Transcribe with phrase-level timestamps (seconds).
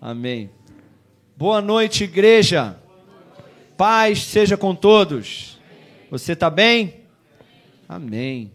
[0.00, 0.48] Amém.
[1.36, 2.78] Boa noite, igreja.
[3.76, 5.58] Paz seja com todos.
[6.10, 7.04] Você está bem?
[7.88, 8.52] Amém.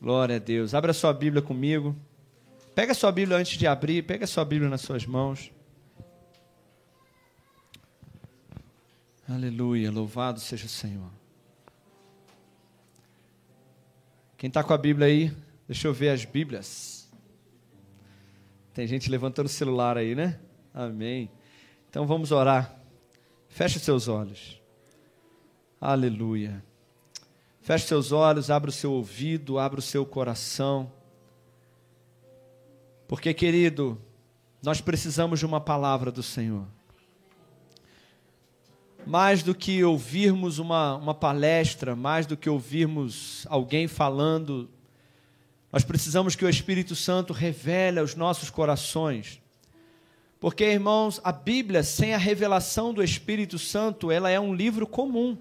[0.00, 0.74] Glória a Deus.
[0.74, 1.94] Abra sua Bíblia comigo.
[2.74, 4.02] Pega sua Bíblia antes de abrir.
[4.02, 5.52] Pega sua Bíblia nas suas mãos.
[9.28, 9.90] Aleluia.
[9.90, 11.10] Louvado seja o Senhor.
[14.38, 15.32] Quem está com a Bíblia aí,
[15.68, 17.08] deixa eu ver as Bíblias.
[18.72, 20.40] Tem gente levantando o celular aí, né?
[20.74, 21.30] Amém.
[21.90, 22.74] Então vamos orar.
[23.48, 24.60] Feche seus olhos.
[25.78, 26.64] Aleluia.
[27.60, 30.90] Feche seus olhos, abra o seu ouvido, abra o seu coração.
[33.06, 34.00] Porque, querido,
[34.62, 36.66] nós precisamos de uma palavra do Senhor.
[39.06, 44.70] Mais do que ouvirmos uma, uma palestra, mais do que ouvirmos alguém falando,
[45.70, 49.42] nós precisamos que o Espírito Santo revele aos nossos corações
[50.42, 55.38] porque, irmãos, a Bíblia, sem a revelação do Espírito Santo, ela é um livro comum.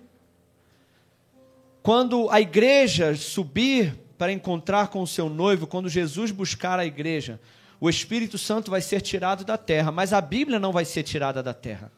[1.81, 7.41] Quando a igreja subir para encontrar com o seu noivo, quando Jesus buscar a igreja,
[7.79, 11.41] o Espírito Santo vai ser tirado da terra, mas a Bíblia não vai ser tirada
[11.41, 11.91] da terra.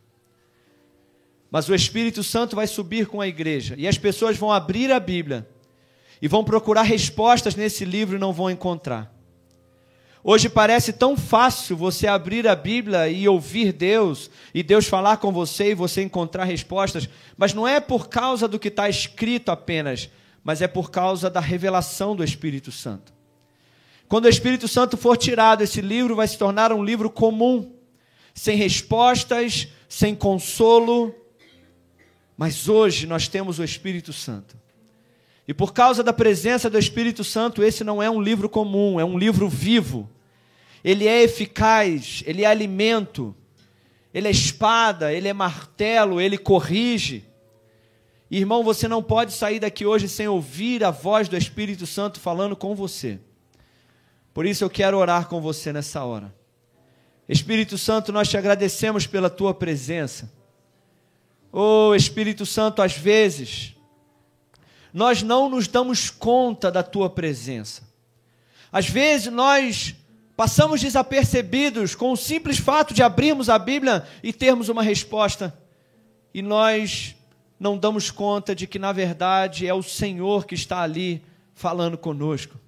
[1.52, 5.00] Mas o Espírito Santo vai subir com a igreja, e as pessoas vão abrir a
[5.02, 5.46] Bíblia
[6.22, 9.14] e vão procurar respostas nesse livro e não vão encontrar.
[10.26, 15.34] Hoje parece tão fácil você abrir a Bíblia e ouvir Deus, e Deus falar com
[15.34, 20.10] você e você encontrar respostas, mas não é por causa do que está escrito apenas,
[20.42, 23.14] mas é por causa da revelação do Espírito Santo.
[24.08, 27.74] Quando o Espírito Santo for tirado, esse livro vai se tornar um livro comum,
[28.34, 31.14] sem respostas, sem consolo.
[32.38, 34.56] Mas hoje nós temos o Espírito Santo.
[35.48, 39.04] E por causa da presença do Espírito Santo, esse não é um livro comum, é
[39.04, 40.10] um livro vivo.
[40.84, 43.36] Ele é eficaz, ele é alimento,
[44.14, 47.26] ele é espada, ele é martelo, ele corrige.
[48.32, 52.56] Irmão, você não pode sair daqui hoje sem ouvir a voz do Espírito Santo falando
[52.56, 53.20] com você.
[54.34, 56.34] Por isso eu quero orar com você nessa hora.
[57.28, 60.32] Espírito Santo, nós te agradecemos pela tua presença.
[61.52, 63.73] Oh, Espírito Santo, às vezes
[64.94, 67.82] nós não nos damos conta da tua presença.
[68.72, 69.96] Às vezes nós
[70.38, 75.58] passamos desapercebidos com o simples fato de abrirmos a Bíblia e termos uma resposta,
[76.34, 77.16] e nós
[77.60, 81.24] não damos conta de que, na verdade, é o Senhor que está ali
[81.54, 82.60] falando conosco.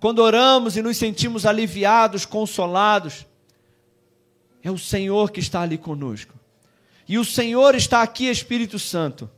[0.00, 3.26] Quando oramos e nos sentimos aliviados, consolados,
[4.62, 6.34] é o Senhor que está ali conosco.
[7.08, 9.30] E o Senhor está aqui, Espírito Santo,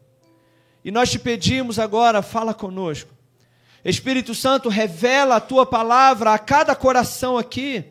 [0.85, 3.11] e nós te pedimos agora, fala conosco.
[3.85, 7.85] Espírito Santo, revela a tua palavra a cada coração aqui.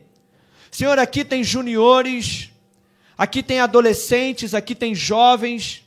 [0.71, 2.51] Senhor, aqui tem juniores,
[3.17, 5.83] aqui tem adolescentes, aqui tem jovens.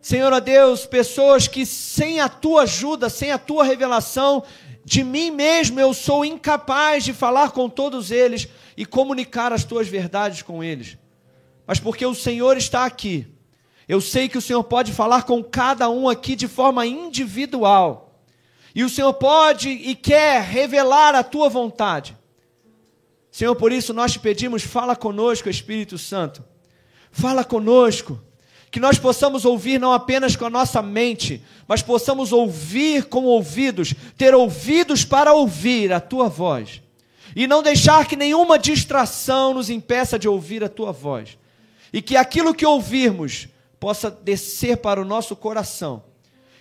[0.00, 4.44] Senhor, ó Deus, pessoas que sem a tua ajuda, sem a tua revelação,
[4.84, 9.88] de mim mesmo eu sou incapaz de falar com todos eles e comunicar as tuas
[9.88, 10.96] verdades com eles.
[11.66, 13.26] Mas porque o Senhor está aqui,
[13.92, 18.18] eu sei que o Senhor pode falar com cada um aqui de forma individual.
[18.74, 22.16] E o Senhor pode e quer revelar a tua vontade.
[23.30, 26.42] Senhor, por isso nós te pedimos, fala conosco, Espírito Santo.
[27.10, 28.18] Fala conosco.
[28.70, 33.92] Que nós possamos ouvir não apenas com a nossa mente, mas possamos ouvir com ouvidos,
[34.16, 36.80] ter ouvidos para ouvir a tua voz.
[37.36, 41.36] E não deixar que nenhuma distração nos impeça de ouvir a tua voz.
[41.92, 43.51] E que aquilo que ouvirmos
[43.82, 46.04] possa descer para o nosso coração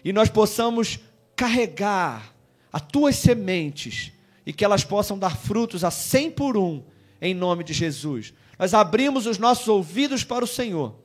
[0.03, 0.97] e nós possamos
[1.35, 2.33] carregar
[2.73, 4.11] as tuas sementes
[4.43, 6.83] e que elas possam dar frutos a cem por um,
[7.21, 8.33] em nome de Jesus.
[8.57, 10.95] Nós abrimos os nossos ouvidos para o Senhor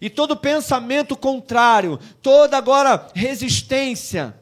[0.00, 4.32] e todo pensamento contrário, toda agora resistência,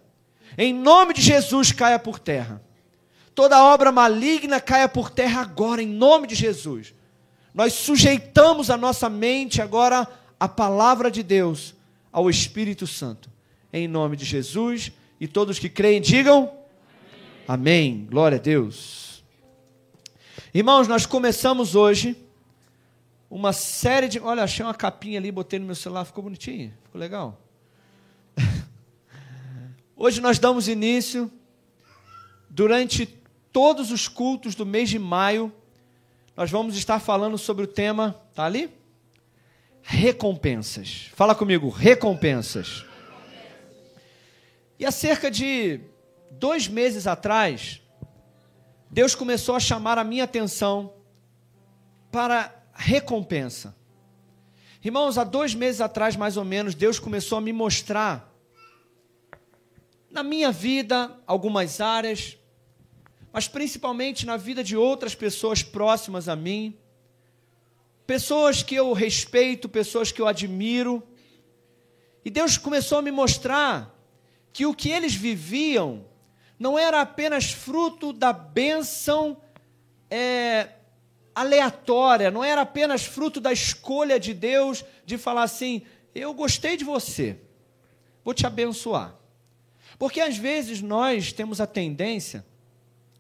[0.59, 2.63] em nome de Jesus, caia por terra.
[3.35, 6.93] Toda obra maligna caia por terra agora, em nome de Jesus.
[7.55, 10.07] Nós sujeitamos a nossa mente agora
[10.43, 11.73] a palavra de Deus
[12.11, 13.31] ao Espírito Santo.
[13.73, 14.91] Em nome de Jesus
[15.21, 16.51] e todos que creem, digam
[17.47, 17.93] Amém.
[17.93, 18.07] Amém.
[18.11, 19.23] Glória a Deus.
[20.53, 22.17] Irmãos, nós começamos hoje
[23.31, 24.19] uma série de.
[24.19, 27.41] Olha, achei uma capinha ali, botei no meu celular, ficou bonitinho, ficou legal.
[29.97, 31.31] Hoje nós damos início,
[32.51, 33.07] durante
[33.53, 35.53] todos os cultos do mês de maio,
[36.37, 38.21] nós vamos estar falando sobre o tema.
[38.33, 38.82] Está ali?
[39.83, 41.11] Recompensas.
[41.15, 42.85] Fala comigo, recompensas.
[44.79, 45.81] E há cerca de
[46.31, 47.81] dois meses atrás,
[48.91, 50.93] Deus começou a chamar a minha atenção
[52.11, 53.75] para recompensa.
[54.85, 58.33] Irmãos, há dois meses atrás, mais ou menos, Deus começou a me mostrar
[60.11, 62.37] na minha vida algumas áreas,
[63.33, 66.77] mas principalmente na vida de outras pessoas próximas a mim,
[68.13, 71.03] pessoas que eu respeito, pessoas que eu admiro.
[72.23, 73.99] E Deus começou a me mostrar
[74.53, 76.05] que o que eles viviam
[76.59, 79.41] não era apenas fruto da bênção
[80.11, 80.69] é,
[81.35, 85.81] aleatória, não era apenas fruto da escolha de Deus de falar assim:
[86.15, 87.39] eu gostei de você,
[88.23, 89.17] vou te abençoar.
[89.99, 92.45] Porque às vezes nós temos a tendência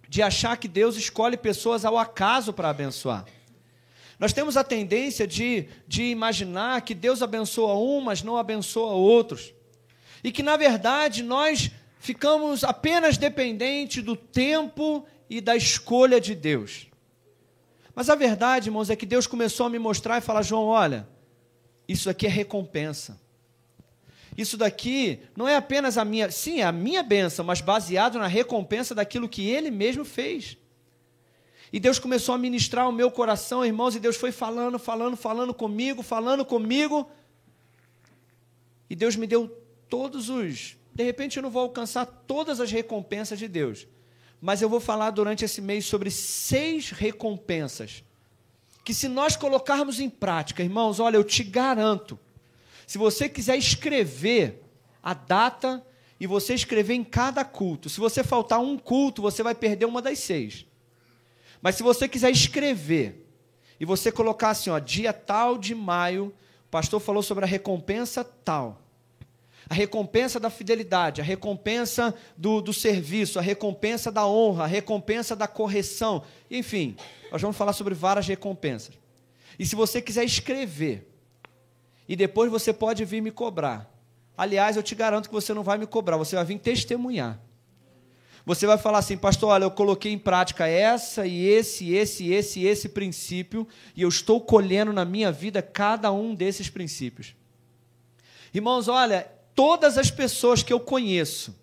[0.06, 3.24] de achar que Deus escolhe pessoas ao acaso para abençoar.
[4.22, 9.52] Nós temos a tendência de, de imaginar que Deus abençoa um, mas não abençoa outros.
[10.22, 16.86] E que, na verdade, nós ficamos apenas dependentes do tempo e da escolha de Deus.
[17.96, 21.08] Mas a verdade, irmãos, é que Deus começou a me mostrar e falar: João, olha,
[21.88, 23.20] isso aqui é recompensa.
[24.38, 28.28] Isso daqui não é apenas a minha, sim, é a minha bênção, mas baseado na
[28.28, 30.56] recompensa daquilo que ele mesmo fez.
[31.72, 35.54] E Deus começou a ministrar o meu coração, irmãos, e Deus foi falando, falando, falando
[35.54, 37.10] comigo, falando comigo.
[38.90, 39.48] E Deus me deu
[39.88, 40.76] todos os.
[40.94, 43.86] De repente eu não vou alcançar todas as recompensas de Deus,
[44.38, 48.04] mas eu vou falar durante esse mês sobre seis recompensas.
[48.84, 52.18] Que se nós colocarmos em prática, irmãos, olha, eu te garanto,
[52.86, 54.62] se você quiser escrever
[55.02, 55.82] a data
[56.20, 60.02] e você escrever em cada culto, se você faltar um culto, você vai perder uma
[60.02, 60.66] das seis.
[61.62, 63.26] Mas se você quiser escrever
[63.81, 66.35] e você colocar assim, ó, dia tal de maio,
[66.67, 68.82] o pastor falou sobre a recompensa tal
[69.69, 75.35] a recompensa da fidelidade, a recompensa do, do serviço, a recompensa da honra, a recompensa
[75.35, 76.23] da correção.
[76.50, 76.97] Enfim,
[77.31, 78.99] nós vamos falar sobre várias recompensas.
[79.59, 81.09] E se você quiser escrever,
[82.09, 83.91] e depois você pode vir me cobrar.
[84.37, 87.41] Aliás, eu te garanto que você não vai me cobrar, você vai vir testemunhar.
[88.44, 92.64] Você vai falar assim, pastor, olha, eu coloquei em prática essa e esse, esse, esse,
[92.64, 97.34] esse princípio, e eu estou colhendo na minha vida cada um desses princípios.
[98.52, 101.54] Irmãos, olha, todas as pessoas que eu conheço.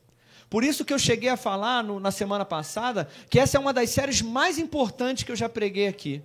[0.49, 3.73] Por isso que eu cheguei a falar no, na semana passada que essa é uma
[3.73, 6.23] das séries mais importantes que eu já preguei aqui.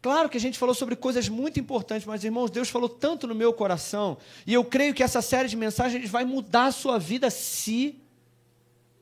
[0.00, 3.34] Claro que a gente falou sobre coisas muito importantes, mas irmãos, Deus falou tanto no
[3.34, 7.30] meu coração, e eu creio que essa série de mensagens vai mudar a sua vida
[7.30, 8.03] se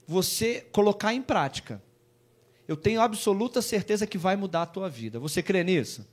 [0.07, 1.83] você colocar em prática.
[2.67, 5.19] Eu tenho absoluta certeza que vai mudar a tua vida.
[5.19, 6.07] Você crê nisso?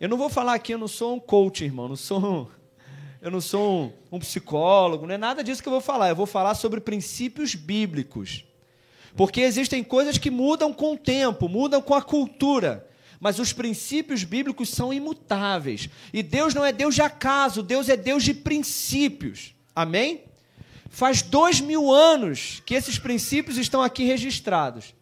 [0.00, 2.46] Eu não vou falar aqui, eu não sou um coach, irmão, não sou um
[3.26, 6.08] eu não sou um, um psicólogo, não é nada disso que eu vou falar.
[6.08, 8.44] Eu vou falar sobre princípios bíblicos.
[9.16, 12.88] Porque existem coisas que mudam com o tempo, mudam com a cultura.
[13.18, 15.88] Mas os princípios bíblicos são imutáveis.
[16.12, 19.54] E Deus não é Deus de acaso, Deus é Deus de princípios.
[19.74, 20.25] Amém?
[20.96, 24.94] Faz dois mil anos que esses princípios estão aqui registrados.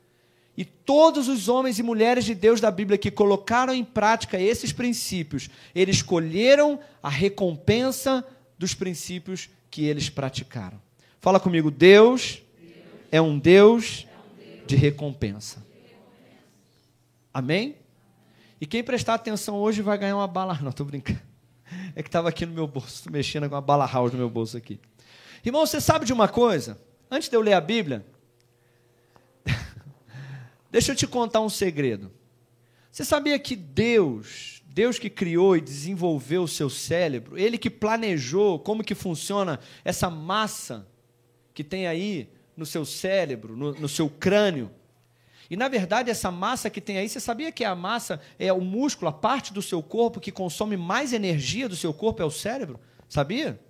[0.56, 4.72] E todos os homens e mulheres de Deus da Bíblia que colocaram em prática esses
[4.72, 8.26] princípios, eles colheram a recompensa
[8.58, 10.82] dos princípios que eles praticaram.
[11.20, 12.42] Fala comigo, Deus,
[13.12, 14.04] é um Deus
[14.66, 15.64] de recompensa.
[17.32, 17.76] Amém?
[18.60, 20.58] E quem prestar atenção hoje vai ganhar uma bala.
[20.60, 21.22] Não, estou brincando.
[21.94, 24.56] É que estava aqui no meu bolso, mexendo com uma bala house no meu bolso
[24.56, 24.80] aqui.
[25.44, 26.78] Irmão, você sabe de uma coisa?
[27.10, 28.04] Antes de eu ler a Bíblia,
[30.70, 32.10] Deixa eu te contar um segredo.
[32.90, 38.58] Você sabia que Deus, Deus que criou e desenvolveu o seu cérebro, ele que planejou
[38.58, 40.86] como que funciona essa massa
[41.52, 44.70] que tem aí no seu cérebro, no, no seu crânio.
[45.50, 48.60] E na verdade, essa massa que tem aí, você sabia que a massa é o
[48.60, 52.30] músculo, a parte do seu corpo que consome mais energia do seu corpo é o
[52.30, 52.80] cérebro?
[53.08, 53.60] Sabia?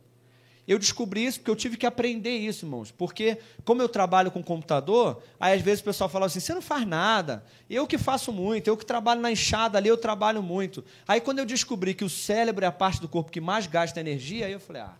[0.66, 2.90] Eu descobri isso porque eu tive que aprender isso, irmãos.
[2.90, 6.62] Porque, como eu trabalho com computador, aí às vezes o pessoal fala assim: você não
[6.62, 7.44] faz nada.
[7.68, 10.82] Eu que faço muito, eu que trabalho na enxada ali, eu trabalho muito.
[11.06, 14.00] Aí, quando eu descobri que o cérebro é a parte do corpo que mais gasta
[14.00, 14.96] energia, aí eu falei: ah,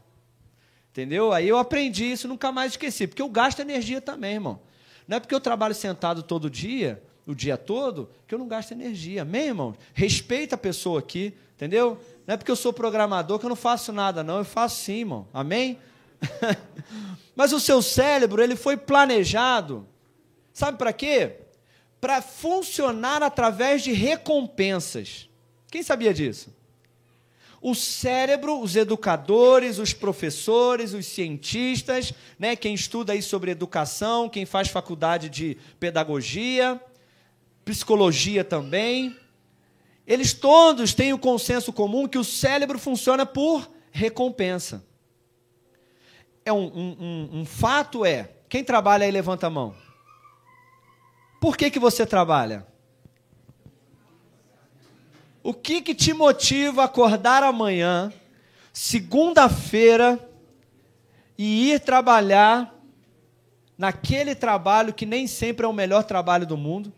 [0.91, 1.33] entendeu?
[1.33, 3.07] Aí eu aprendi isso nunca mais esqueci.
[3.07, 4.61] Porque eu gasto energia também, irmão.
[5.09, 8.73] Não é porque eu trabalho sentado todo dia, o dia todo, que eu não gasto
[8.73, 9.23] energia.
[9.23, 9.75] Amém, irmão?
[9.95, 11.99] Respeita a pessoa aqui, entendeu?
[12.27, 14.39] Não é porque eu sou programador que eu não faço nada, não.
[14.39, 15.29] Eu faço sim, irmão.
[15.33, 15.79] Amém?
[17.35, 19.87] Mas o seu cérebro, ele foi planejado.
[20.53, 21.41] Sabe para quê?
[22.01, 25.29] Para funcionar através de recompensas.
[25.71, 26.55] Quem sabia disso?
[27.61, 34.45] O cérebro, os educadores, os professores, os cientistas, né, quem estuda aí sobre educação, quem
[34.45, 36.79] faz faculdade de pedagogia,
[37.65, 39.17] psicologia também,
[40.07, 44.85] eles todos têm o consenso comum que o cérebro funciona por recompensa.
[46.45, 49.75] É um, um, um, um fato é, quem trabalha aí levanta a mão.
[51.41, 52.67] Por que, que você trabalha?
[55.43, 58.13] O que, que te motiva a acordar amanhã,
[58.73, 60.19] segunda-feira,
[61.37, 62.75] e ir trabalhar
[63.77, 66.93] naquele trabalho que nem sempre é o melhor trabalho do mundo?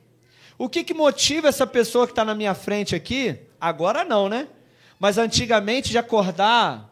[0.58, 3.38] O que, que motiva essa pessoa que está na minha frente aqui?
[3.60, 4.48] Agora não, né?
[4.98, 6.90] Mas antigamente de acordar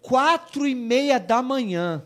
[0.00, 2.04] quatro e meia da manhã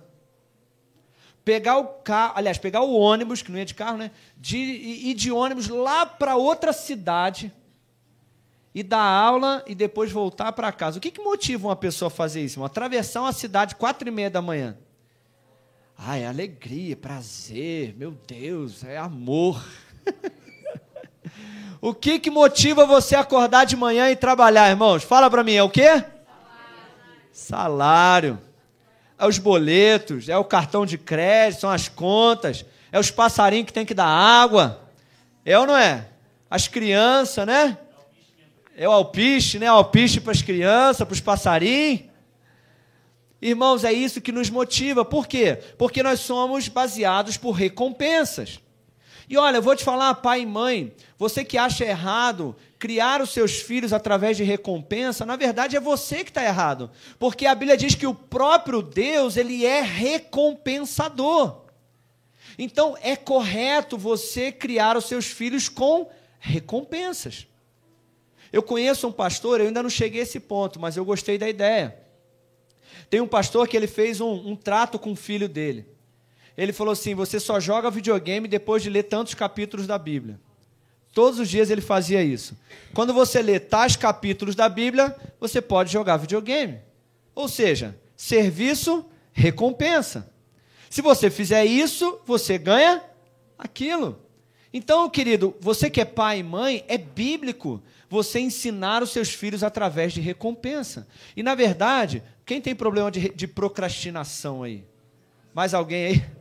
[1.44, 4.10] pegar o carro, aliás, pegar o ônibus, que não ia de carro, né?
[4.36, 7.52] De, ir de ônibus lá para outra cidade
[8.74, 10.98] e dar aula e depois voltar para casa.
[10.98, 12.58] O que, que motiva uma pessoa a fazer isso?
[12.60, 14.76] Uma atravessar uma cidade quatro e meia da manhã.
[15.96, 19.64] Ah, é alegria, prazer, meu Deus, é amor.
[21.80, 25.02] o que, que motiva você a acordar de manhã e trabalhar, irmãos?
[25.02, 25.88] Fala para mim, é o quê?
[25.88, 26.08] Salário.
[27.32, 28.38] Salário
[29.18, 33.72] é os boletos, é o cartão de crédito, são as contas, é os passarinhos que
[33.72, 34.80] tem que dar água.
[35.44, 36.08] É ou não é?
[36.50, 37.78] As crianças, né?
[38.76, 39.66] É o alpiste, né?
[39.66, 42.13] Alpiste para as crianças, para os passarinhos.
[43.44, 45.04] Irmãos, é isso que nos motiva.
[45.04, 45.58] Por quê?
[45.76, 48.58] Porque nós somos baseados por recompensas.
[49.28, 53.28] E olha, eu vou te falar, pai e mãe, você que acha errado criar os
[53.34, 56.90] seus filhos através de recompensa, na verdade é você que está errado.
[57.18, 61.64] Porque a Bíblia diz que o próprio Deus, ele é recompensador.
[62.58, 67.46] Então é correto você criar os seus filhos com recompensas.
[68.50, 71.46] Eu conheço um pastor, eu ainda não cheguei a esse ponto, mas eu gostei da
[71.46, 72.03] ideia.
[73.11, 75.87] Tem um pastor que ele fez um, um trato com o filho dele.
[76.56, 80.38] Ele falou assim: você só joga videogame depois de ler tantos capítulos da Bíblia.
[81.12, 82.56] Todos os dias ele fazia isso.
[82.92, 86.80] Quando você lê tais capítulos da Bíblia, você pode jogar videogame.
[87.34, 90.32] Ou seja, serviço, recompensa.
[90.90, 93.02] Se você fizer isso, você ganha
[93.56, 94.18] aquilo.
[94.73, 97.80] Então, querido, você que é pai e mãe, é bíblico
[98.14, 101.06] você ensinar os seus filhos através de recompensa.
[101.37, 104.85] E, na verdade, quem tem problema de, de procrastinação aí?
[105.52, 106.25] Mais alguém aí?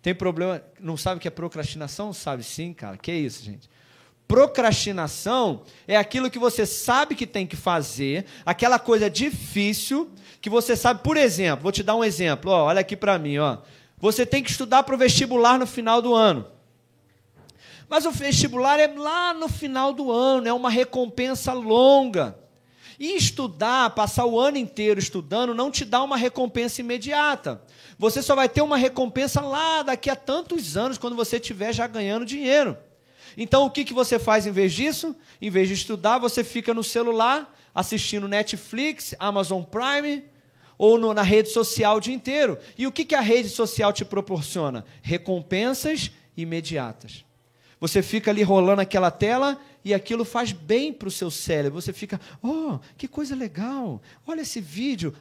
[0.00, 0.62] Tem problema?
[0.78, 2.12] Não sabe o que é procrastinação?
[2.12, 2.96] Sabe sim, cara.
[2.96, 3.68] Que isso, gente?
[4.28, 10.08] Procrastinação é aquilo que você sabe que tem que fazer, aquela coisa difícil
[10.40, 11.02] que você sabe.
[11.02, 12.52] Por exemplo, vou te dar um exemplo.
[12.52, 13.38] Ó, olha aqui para mim.
[13.38, 13.58] Ó.
[13.98, 16.46] Você tem que estudar para o vestibular no final do ano.
[17.88, 22.38] Mas o vestibular é lá no final do ano, é uma recompensa longa.
[22.98, 27.62] E estudar, passar o ano inteiro estudando, não te dá uma recompensa imediata.
[27.96, 31.86] Você só vai ter uma recompensa lá daqui a tantos anos, quando você estiver já
[31.86, 32.76] ganhando dinheiro.
[33.36, 35.14] Então o que, que você faz em vez disso?
[35.40, 40.24] Em vez de estudar, você fica no celular assistindo Netflix, Amazon Prime
[40.76, 42.58] ou no, na rede social o dia inteiro.
[42.76, 44.84] E o que, que a rede social te proporciona?
[45.02, 47.27] Recompensas imediatas.
[47.80, 51.80] Você fica ali rolando aquela tela e aquilo faz bem para o seu cérebro.
[51.80, 55.14] Você fica, oh, que coisa legal, olha esse vídeo,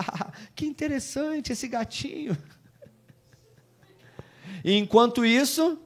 [0.54, 2.36] que interessante esse gatinho.
[4.62, 5.78] E enquanto isso,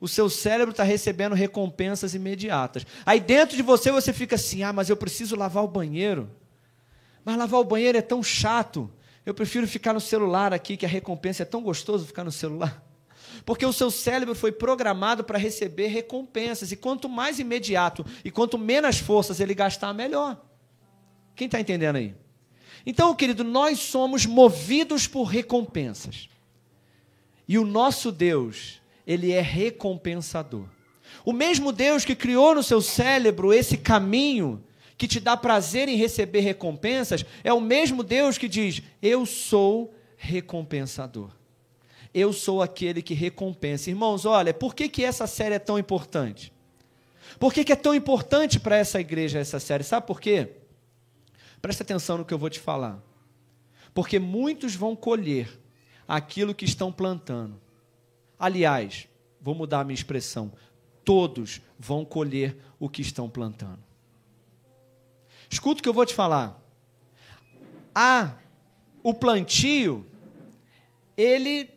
[0.00, 2.86] o seu cérebro está recebendo recompensas imediatas.
[3.04, 6.30] Aí dentro de você você fica assim: ah, mas eu preciso lavar o banheiro.
[7.24, 8.90] Mas lavar o banheiro é tão chato.
[9.24, 12.82] Eu prefiro ficar no celular aqui, que a recompensa é tão gostoso ficar no celular.
[13.44, 16.72] Porque o seu cérebro foi programado para receber recompensas.
[16.72, 20.40] E quanto mais imediato e quanto menos forças ele gastar, melhor.
[21.34, 22.14] Quem está entendendo aí?
[22.84, 26.28] Então, querido, nós somos movidos por recompensas.
[27.46, 30.66] E o nosso Deus, ele é recompensador.
[31.24, 34.62] O mesmo Deus que criou no seu cérebro esse caminho
[34.96, 39.92] que te dá prazer em receber recompensas, é o mesmo Deus que diz: Eu sou
[40.16, 41.30] recompensador.
[42.14, 43.88] Eu sou aquele que recompensa.
[43.90, 46.52] Irmãos, olha, por que, que essa série é tão importante?
[47.38, 49.82] Por que, que é tão importante para essa igreja essa série?
[49.82, 50.50] Sabe por quê?
[51.60, 53.02] Presta atenção no que eu vou te falar.
[53.94, 55.60] Porque muitos vão colher
[56.06, 57.60] aquilo que estão plantando.
[58.38, 59.08] Aliás,
[59.40, 60.52] vou mudar a minha expressão:
[61.04, 63.82] todos vão colher o que estão plantando.
[65.48, 66.60] Escuta o que eu vou te falar.
[67.94, 68.34] Há
[69.02, 70.06] o plantio,
[71.16, 71.70] ele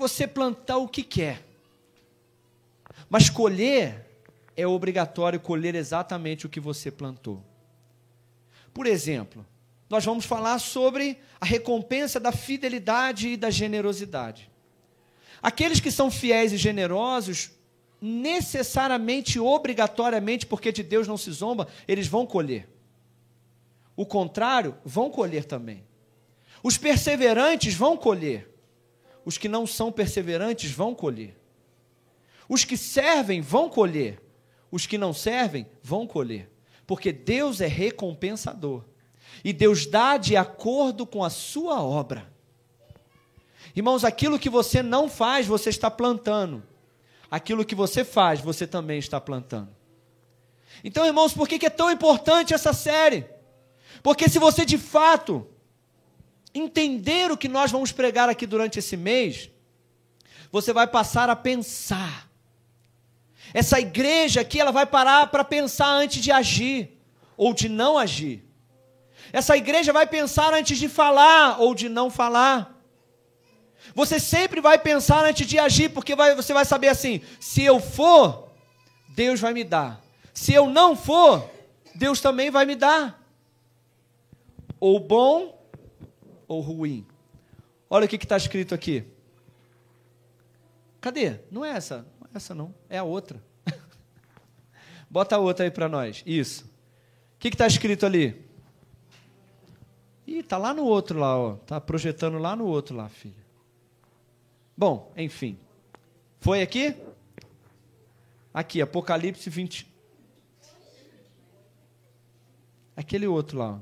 [0.00, 1.46] você plantar o que quer.
[3.08, 4.06] Mas colher
[4.56, 7.44] é obrigatório colher exatamente o que você plantou.
[8.74, 9.46] Por exemplo,
[9.88, 14.50] nós vamos falar sobre a recompensa da fidelidade e da generosidade.
[15.42, 17.50] Aqueles que são fiéis e generosos,
[18.00, 22.68] necessariamente, obrigatoriamente, porque de Deus não se zomba, eles vão colher.
[23.96, 25.84] O contrário, vão colher também.
[26.62, 28.49] Os perseverantes vão colher.
[29.30, 31.38] Os que não são perseverantes vão colher.
[32.48, 34.20] Os que servem vão colher.
[34.72, 36.50] Os que não servem vão colher.
[36.84, 38.82] Porque Deus é recompensador.
[39.44, 42.28] E Deus dá de acordo com a sua obra.
[43.76, 46.60] Irmãos, aquilo que você não faz, você está plantando.
[47.30, 49.68] Aquilo que você faz, você também está plantando.
[50.82, 53.24] Então, irmãos, por que é tão importante essa série?
[54.02, 55.46] Porque se você de fato
[56.54, 59.50] entender o que nós vamos pregar aqui durante esse mês,
[60.50, 62.28] você vai passar a pensar.
[63.52, 66.98] Essa igreja aqui, ela vai parar para pensar antes de agir
[67.36, 68.44] ou de não agir.
[69.32, 72.76] Essa igreja vai pensar antes de falar ou de não falar.
[73.94, 77.80] Você sempre vai pensar antes de agir, porque vai, você vai saber assim: se eu
[77.80, 78.50] for,
[79.08, 80.00] Deus vai me dar.
[80.32, 81.48] Se eu não for,
[81.94, 83.20] Deus também vai me dar.
[84.78, 85.59] Ou bom
[86.50, 87.06] ou ruim.
[87.88, 89.04] Olha o que está escrito aqui.
[91.00, 91.38] Cadê?
[91.48, 91.98] Não é essa.
[92.18, 92.74] Não é essa, não.
[92.88, 93.40] É a outra.
[95.08, 96.24] Bota a outra aí para nós.
[96.26, 96.64] Isso.
[96.64, 98.44] O que está escrito ali?
[100.26, 101.54] Ih, tá lá no outro lá, ó.
[101.54, 103.34] Tá projetando lá no outro lá, filho.
[104.76, 105.56] Bom, enfim.
[106.40, 106.96] Foi aqui?
[108.52, 109.88] Aqui, Apocalipse 20.
[112.96, 113.74] Aquele outro lá.
[113.74, 113.78] Ó.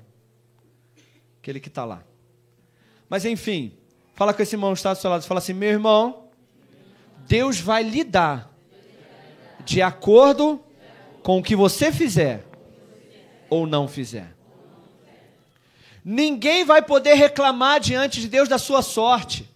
[1.39, 2.05] Aquele que está lá.
[3.09, 3.73] Mas enfim,
[4.15, 6.29] fala com esse irmão que está do seu lado, fala assim: meu irmão,
[7.27, 8.51] Deus vai lhe dar
[9.65, 10.61] de acordo
[11.23, 12.45] com o que você fizer
[13.51, 14.35] ou não fizer.
[16.05, 19.49] Ninguém vai poder reclamar diante de Deus da sua sorte,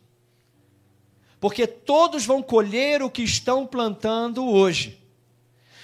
[1.41, 5.03] porque todos vão colher o que estão plantando hoje.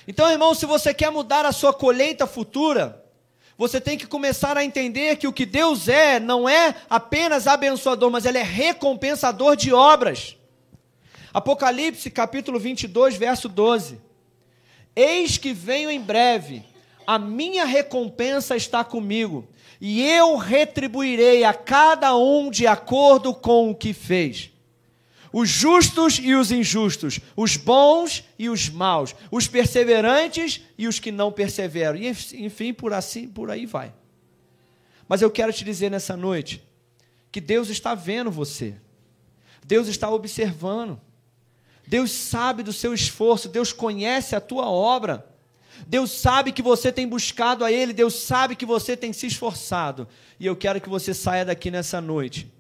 [0.06, 3.04] Então, irmão, se você quer mudar a sua colheita futura,
[3.58, 8.08] você tem que começar a entender que o que Deus é não é apenas abençoador,
[8.08, 10.36] mas ele é recompensador de obras.
[11.34, 14.00] Apocalipse capítulo 22, verso 12.
[14.94, 16.64] Eis que venho em breve,
[17.04, 19.48] a minha recompensa está comigo,
[19.80, 24.52] e eu retribuirei a cada um de acordo com o que fez
[25.32, 31.12] os justos e os injustos, os bons e os maus, os perseverantes e os que
[31.12, 31.98] não perseveram.
[31.98, 33.92] E enfim, por assim, por aí vai.
[35.08, 36.62] Mas eu quero te dizer nessa noite
[37.30, 38.74] que Deus está vendo você.
[39.64, 41.00] Deus está observando.
[41.86, 45.26] Deus sabe do seu esforço, Deus conhece a tua obra.
[45.86, 50.06] Deus sabe que você tem buscado a Ele, Deus sabe que você tem se esforçado.
[50.38, 52.52] E eu quero que você saia daqui nessa noite,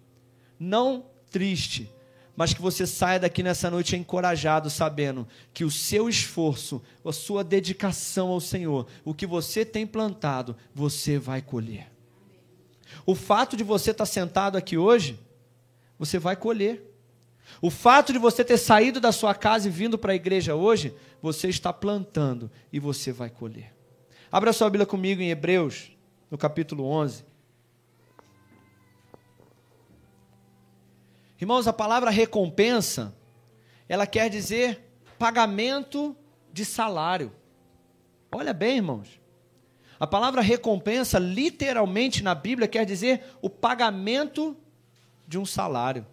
[0.58, 1.90] não triste,
[2.38, 7.42] mas que você saia daqui nessa noite encorajado, sabendo que o seu esforço, a sua
[7.42, 11.90] dedicação ao Senhor, o que você tem plantado, você vai colher.
[13.04, 15.18] O fato de você estar sentado aqui hoje,
[15.98, 16.80] você vai colher.
[17.60, 20.94] O fato de você ter saído da sua casa e vindo para a igreja hoje,
[21.20, 23.74] você está plantando e você vai colher.
[24.30, 25.90] Abra sua Bíblia comigo em Hebreus,
[26.30, 27.24] no capítulo 11.
[31.40, 33.14] Irmãos, a palavra recompensa,
[33.88, 34.84] ela quer dizer
[35.18, 36.16] pagamento
[36.52, 37.32] de salário.
[38.32, 39.20] Olha bem, irmãos.
[40.00, 44.56] A palavra recompensa, literalmente na Bíblia, quer dizer o pagamento
[45.26, 46.06] de um salário.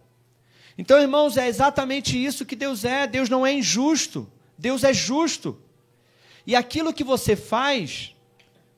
[0.77, 3.07] Então, irmãos, é exatamente isso que Deus é.
[3.07, 4.29] Deus não é injusto.
[4.57, 5.59] Deus é justo.
[6.45, 8.15] E aquilo que você faz,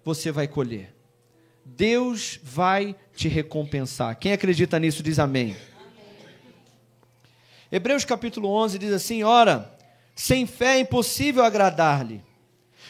[0.03, 0.93] você vai colher.
[1.65, 4.17] Deus vai te recompensar.
[4.17, 5.55] Quem acredita nisso diz amém.
[7.71, 9.71] Hebreus capítulo 11 diz assim: Ora,
[10.15, 12.21] sem fé é impossível agradar-lhe,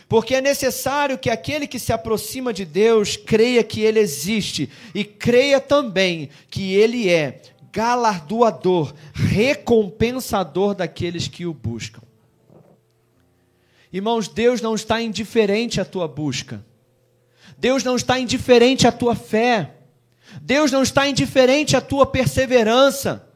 [0.08, 5.04] porque é necessário que aquele que se aproxima de Deus creia que ele existe e
[5.04, 12.02] creia também que ele é galardoador, recompensador daqueles que o buscam.
[13.92, 16.64] Irmãos, Deus não está indiferente à tua busca.
[17.58, 19.76] Deus não está indiferente à tua fé.
[20.42, 23.27] Deus não está indiferente à tua perseverança.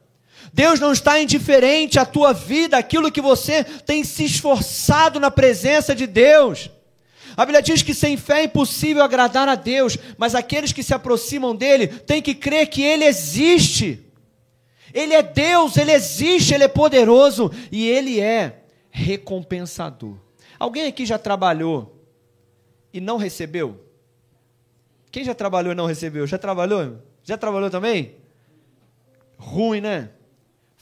[0.53, 5.95] Deus não está indiferente à tua vida, aquilo que você tem se esforçado na presença
[5.95, 6.69] de Deus.
[7.37, 10.93] A Bíblia diz que sem fé é impossível agradar a Deus, mas aqueles que se
[10.93, 14.05] aproximam dele têm que crer que ele existe.
[14.93, 20.17] Ele é Deus, ele existe, ele é poderoso e ele é recompensador.
[20.59, 22.05] Alguém aqui já trabalhou
[22.93, 23.79] e não recebeu?
[25.09, 26.27] Quem já trabalhou e não recebeu?
[26.27, 26.97] Já trabalhou?
[27.23, 28.15] Já trabalhou também?
[29.37, 30.09] Ruim, né?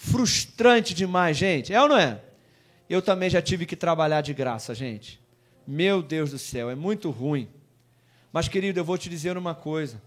[0.01, 1.73] Frustrante demais, gente.
[1.73, 2.21] É ou não é?
[2.89, 5.19] Eu também já tive que trabalhar de graça, gente.
[5.67, 7.49] Meu Deus do céu, é muito ruim.
[8.31, 10.01] Mas, querido, eu vou te dizer uma coisa.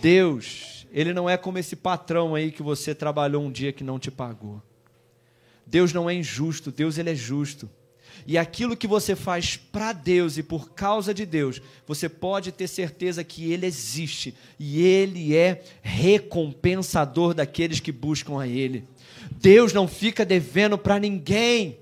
[0.00, 3.98] Deus, Ele não é como esse patrão aí que você trabalhou um dia que não
[3.98, 4.62] te pagou.
[5.66, 7.68] Deus não é injusto, Deus Ele é justo.
[8.30, 12.68] E aquilo que você faz para Deus e por causa de Deus, você pode ter
[12.68, 18.84] certeza que Ele existe e Ele é recompensador daqueles que buscam a Ele.
[19.32, 21.80] Deus não fica devendo para ninguém.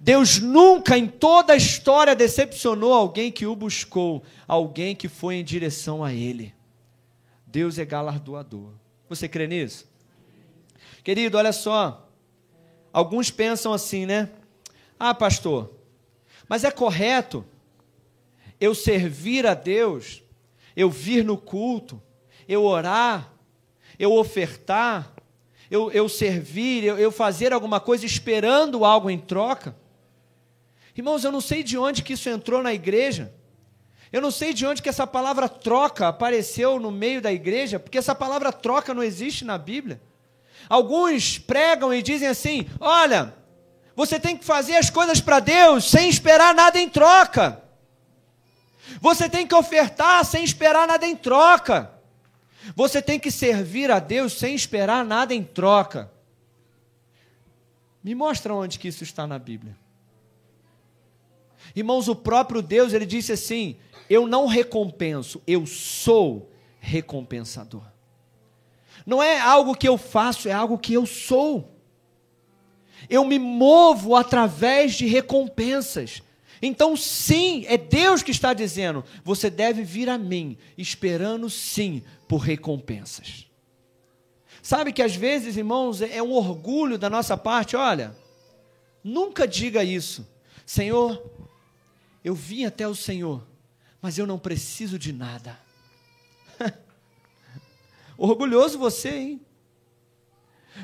[0.00, 5.44] Deus nunca em toda a história decepcionou alguém que o buscou, alguém que foi em
[5.44, 6.52] direção a Ele.
[7.46, 8.72] Deus é galardoador.
[9.08, 9.88] Você crê nisso?
[11.04, 12.10] Querido, olha só.
[12.92, 14.28] Alguns pensam assim, né?
[14.98, 15.72] Ah, pastor,
[16.48, 17.44] mas é correto
[18.60, 20.22] eu servir a Deus,
[20.74, 22.02] eu vir no culto,
[22.48, 23.32] eu orar,
[23.98, 25.12] eu ofertar,
[25.70, 29.76] eu, eu servir, eu, eu fazer alguma coisa esperando algo em troca?
[30.96, 33.32] Irmãos, eu não sei de onde que isso entrou na igreja.
[34.10, 37.98] Eu não sei de onde que essa palavra troca apareceu no meio da igreja, porque
[37.98, 40.00] essa palavra troca não existe na Bíblia.
[40.68, 43.34] Alguns pregam e dizem assim: olha,
[43.98, 47.60] você tem que fazer as coisas para Deus sem esperar nada em troca.
[49.00, 51.90] Você tem que ofertar sem esperar nada em troca.
[52.76, 56.12] Você tem que servir a Deus sem esperar nada em troca.
[58.00, 59.76] Me mostra onde que isso está na Bíblia.
[61.74, 67.82] Irmãos, o próprio Deus, ele disse assim: Eu não recompenso, eu sou recompensador.
[69.04, 71.77] Não é algo que eu faço, é algo que eu sou.
[73.08, 76.22] Eu me movo através de recompensas.
[76.60, 82.38] Então, sim, é Deus que está dizendo: você deve vir a mim, esperando sim por
[82.38, 83.46] recompensas.
[84.62, 88.14] Sabe que às vezes, irmãos, é um orgulho da nossa parte, olha,
[89.02, 90.26] nunca diga isso.
[90.66, 91.22] Senhor,
[92.22, 93.46] eu vim até o Senhor,
[94.02, 95.58] mas eu não preciso de nada.
[98.18, 99.40] Orgulhoso você, hein?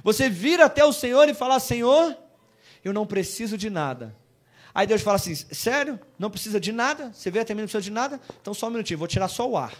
[0.03, 2.17] Você vir até o Senhor e falar: Senhor,
[2.85, 4.15] eu não preciso de nada.
[4.75, 6.01] Aí Deus fala assim: Sério?
[6.19, 7.13] Não precisa de nada?
[7.13, 8.21] Você veio até mim, não precisa de nada?
[8.41, 9.73] Então só um minutinho, vou tirar só o ar.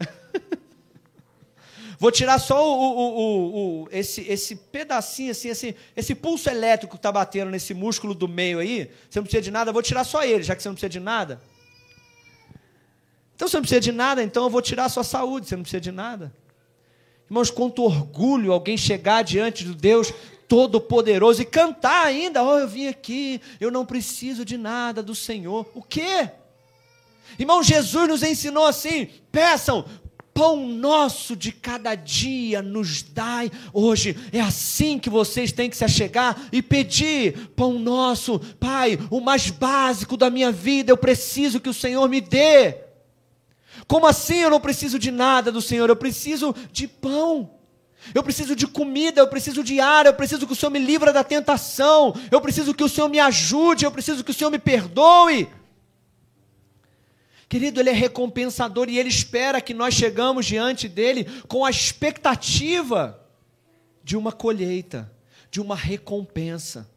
[1.98, 6.92] vou tirar só o, o, o, o, esse, esse pedacinho, assim, esse, esse pulso elétrico
[6.92, 8.90] que está batendo nesse músculo do meio aí.
[9.10, 11.00] Você não precisa de nada, vou tirar só ele, já que você não precisa de
[11.00, 11.40] nada.
[13.34, 15.62] Então você não precisa de nada, então eu vou tirar a sua saúde, você não
[15.62, 16.32] precisa de nada.
[17.26, 20.12] Irmãos, quanto orgulho alguém chegar diante do Deus
[20.46, 25.66] Todo-Poderoso e cantar ainda: Oh, eu vim aqui, eu não preciso de nada do Senhor.
[25.74, 26.30] O quê?
[27.38, 29.84] Irmão, Jesus nos ensinou assim: peçam,
[30.34, 34.16] pão nosso de cada dia nos dai hoje.
[34.32, 39.48] É assim que vocês têm que se achegar e pedir: pão nosso, Pai, o mais
[39.48, 42.83] básico da minha vida, eu preciso que o Senhor me dê.
[43.86, 45.88] Como assim eu não preciso de nada do Senhor?
[45.88, 47.50] Eu preciso de pão.
[48.12, 51.10] Eu preciso de comida, eu preciso de ar, eu preciso que o Senhor me livre
[51.12, 54.58] da tentação, eu preciso que o Senhor me ajude, eu preciso que o Senhor me
[54.58, 55.48] perdoe.
[57.48, 63.18] Querido, Ele é recompensador e Ele espera que nós chegamos diante dEle com a expectativa
[64.02, 65.10] de uma colheita,
[65.50, 66.90] de uma recompensa.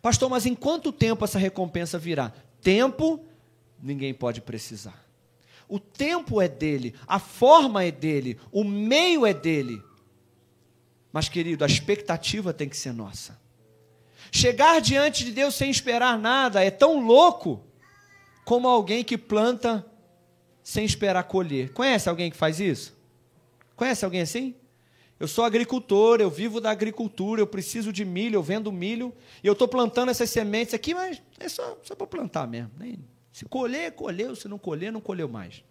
[0.00, 2.32] Pastor, mas em quanto tempo essa recompensa virá?
[2.62, 3.24] Tempo,
[3.82, 5.05] ninguém pode precisar.
[5.68, 9.82] O tempo é dele, a forma é dele, o meio é dele.
[11.12, 13.40] Mas, querido, a expectativa tem que ser nossa.
[14.30, 17.64] Chegar diante de Deus sem esperar nada é tão louco
[18.44, 19.84] como alguém que planta
[20.62, 21.72] sem esperar colher.
[21.72, 22.96] Conhece alguém que faz isso?
[23.74, 24.54] Conhece alguém assim?
[25.18, 29.46] Eu sou agricultor, eu vivo da agricultura, eu preciso de milho, eu vendo milho, e
[29.46, 32.70] eu estou plantando essas sementes aqui, mas é só, só para plantar mesmo.
[32.78, 32.98] Nem,
[33.36, 35.62] se colher, colheu, se não colher, não colheu mais.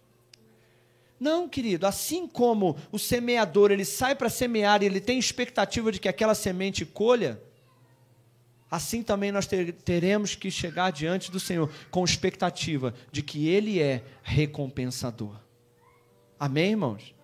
[1.18, 5.98] Não, querido, assim como o semeador, ele sai para semear e ele tem expectativa de
[5.98, 7.42] que aquela semente colha,
[8.70, 13.82] assim também nós ter, teremos que chegar diante do Senhor com expectativa de que ele
[13.82, 15.34] é recompensador.
[16.38, 17.15] Amém, irmãos?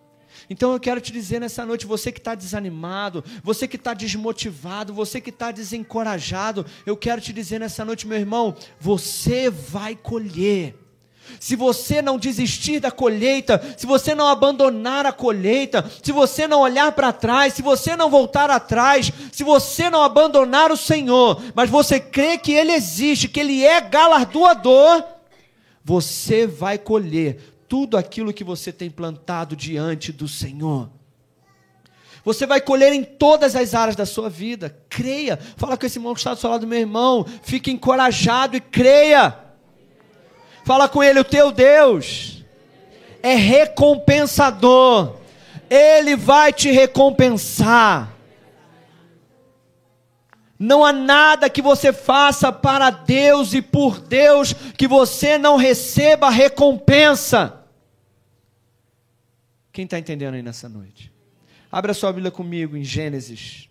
[0.48, 4.92] Então eu quero te dizer nessa noite, você que está desanimado, você que está desmotivado,
[4.92, 10.76] você que está desencorajado, eu quero te dizer nessa noite, meu irmão, você vai colher.
[11.38, 16.60] Se você não desistir da colheita, se você não abandonar a colheita, se você não
[16.60, 21.70] olhar para trás, se você não voltar atrás, se você não abandonar o Senhor, mas
[21.70, 25.04] você crê que Ele existe, que Ele é galardoador,
[25.84, 30.90] você vai colher tudo aquilo que você tem plantado diante do Senhor.
[32.22, 34.76] Você vai colher em todas as áreas da sua vida.
[34.90, 35.38] Creia.
[35.56, 37.24] Fala com esse irmão que está do seu lado, meu irmão.
[37.42, 39.34] Fique encorajado e creia.
[40.66, 42.44] Fala com ele, o teu Deus
[43.22, 45.16] é recompensador.
[45.70, 48.12] Ele vai te recompensar.
[50.58, 56.28] Não há nada que você faça para Deus e por Deus que você não receba
[56.28, 57.61] recompensa.
[59.72, 61.10] Quem está entendendo aí nessa noite?
[61.70, 63.66] Abra sua Bíblia comigo em Gênesis.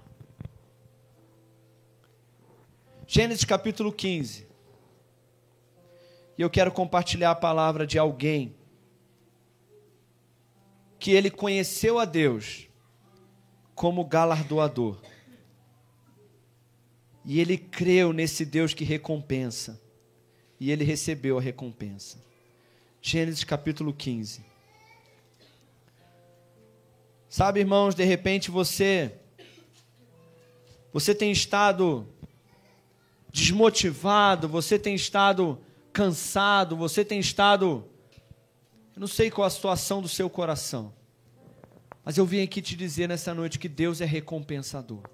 [3.06, 4.48] Gênesis capítulo 15.
[6.38, 8.56] E eu quero compartilhar a palavra de alguém
[10.98, 12.68] que ele conheceu a Deus
[13.76, 15.00] como galardoador.
[17.24, 19.80] E ele creu nesse Deus que recompensa.
[20.60, 22.20] E ele recebeu a recompensa.
[23.00, 24.51] Gênesis capítulo 15.
[27.32, 29.14] Sabe, irmãos, de repente você
[30.92, 32.06] você tem estado
[33.32, 35.58] desmotivado, você tem estado
[35.94, 37.88] cansado, você tem estado
[38.94, 40.94] eu não sei qual a situação do seu coração.
[42.04, 45.10] Mas eu vim aqui te dizer nessa noite que Deus é recompensador.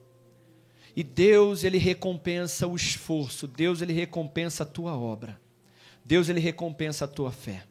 [0.95, 5.39] E Deus, ele recompensa o esforço, Deus ele recompensa a tua obra.
[6.03, 7.63] Deus ele recompensa a tua fé.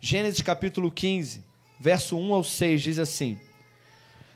[0.00, 1.44] Gênesis capítulo 15,
[1.78, 3.38] verso 1 ao 6 diz assim: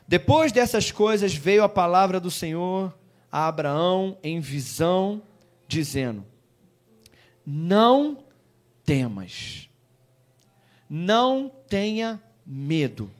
[0.09, 2.91] depois dessas coisas veio a palavra do Senhor
[3.31, 5.21] a Abraão em visão,
[5.67, 6.25] dizendo:
[7.45, 8.17] Não
[8.83, 9.69] temas,
[10.89, 13.11] não tenha medo.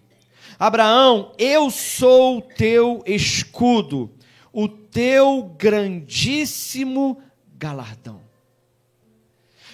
[0.58, 4.10] Abraão, eu sou o teu escudo,
[4.52, 7.22] o teu grandíssimo
[7.56, 8.20] galardão.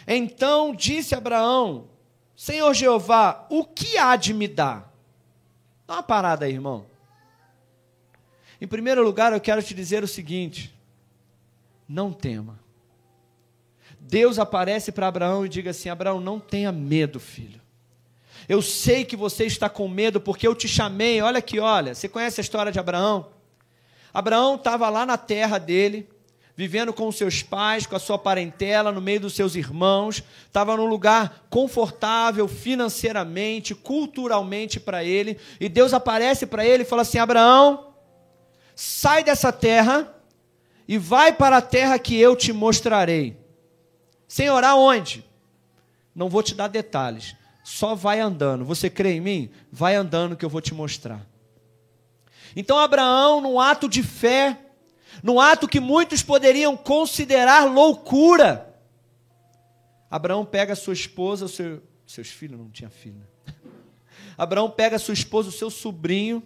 [0.06, 1.88] Então disse Abraão:
[2.36, 4.94] Senhor Jeová, o que há de me dar?
[5.88, 6.94] Dá uma parada aí, irmão.
[8.66, 10.74] Em primeiro lugar, eu quero te dizer o seguinte:
[11.88, 12.60] não tema.
[14.00, 17.62] Deus aparece para Abraão e diga assim: Abraão, não tenha medo, filho.
[18.50, 21.22] Eu sei que você está com medo porque eu te chamei.
[21.22, 21.94] Olha aqui, olha.
[21.94, 23.28] Você conhece a história de Abraão?
[24.12, 26.10] Abraão estava lá na terra dele,
[26.56, 30.88] vivendo com seus pais, com a sua parentela, no meio dos seus irmãos, estava num
[30.88, 37.94] lugar confortável financeiramente, culturalmente para ele, e Deus aparece para ele e fala assim: Abraão,
[38.76, 40.14] sai dessa terra
[40.88, 43.38] e vai para a terra que eu te mostrarei.
[44.28, 45.26] Senhor, aonde?
[46.14, 48.66] Não vou te dar detalhes, só vai andando.
[48.66, 49.50] Você crê em mim?
[49.72, 51.26] Vai andando que eu vou te mostrar.
[52.56, 54.60] Então, Abraão, num ato de fé,
[55.22, 58.74] num ato que muitos poderiam considerar loucura,
[60.10, 63.18] Abraão pega sua esposa, seu, seus filhos, não tinha filho.
[63.18, 63.54] Né?
[64.38, 66.42] Abraão pega sua esposa, o seu sobrinho,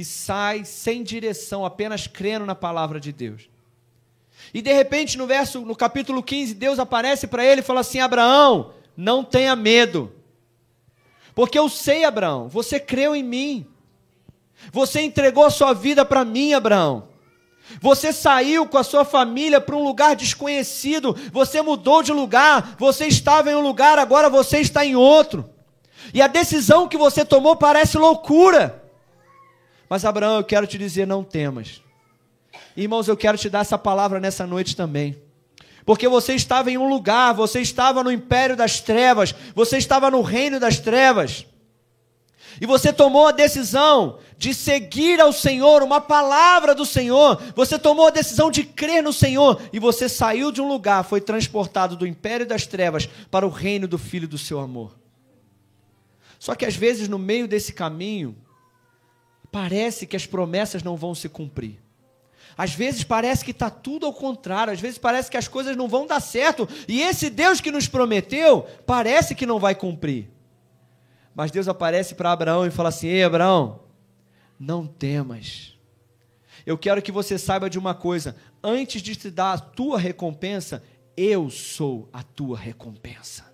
[0.00, 3.50] e sai sem direção, apenas crendo na palavra de Deus.
[4.54, 8.00] E de repente, no verso, no capítulo 15, Deus aparece para ele e fala assim:
[8.00, 10.12] Abraão, não tenha medo.
[11.34, 13.66] Porque eu sei, Abraão, você creu em mim.
[14.72, 17.08] Você entregou a sua vida para mim, Abraão.
[17.80, 21.16] Você saiu com a sua família para um lugar desconhecido.
[21.30, 22.74] Você mudou de lugar.
[22.78, 25.48] Você estava em um lugar, agora você está em outro.
[26.12, 28.80] E a decisão que você tomou parece loucura.
[29.90, 31.82] Mas Abraão, eu quero te dizer: não temas.
[32.76, 35.20] Irmãos, eu quero te dar essa palavra nessa noite também.
[35.84, 40.22] Porque você estava em um lugar, você estava no império das trevas, você estava no
[40.22, 41.44] reino das trevas.
[42.60, 47.42] E você tomou a decisão de seguir ao Senhor, uma palavra do Senhor.
[47.56, 49.60] Você tomou a decisão de crer no Senhor.
[49.72, 53.88] E você saiu de um lugar, foi transportado do império das trevas para o reino
[53.88, 54.96] do Filho do seu amor.
[56.38, 58.36] Só que às vezes, no meio desse caminho,
[59.50, 61.80] parece que as promessas não vão se cumprir.
[62.56, 65.88] Às vezes parece que está tudo ao contrário, às vezes parece que as coisas não
[65.88, 70.28] vão dar certo, e esse Deus que nos prometeu parece que não vai cumprir.
[71.34, 73.80] Mas Deus aparece para Abraão e fala assim: Ei, Abraão,
[74.58, 75.74] não temas.
[76.66, 80.82] Eu quero que você saiba de uma coisa: antes de te dar a tua recompensa,
[81.16, 83.50] eu sou a tua recompensa.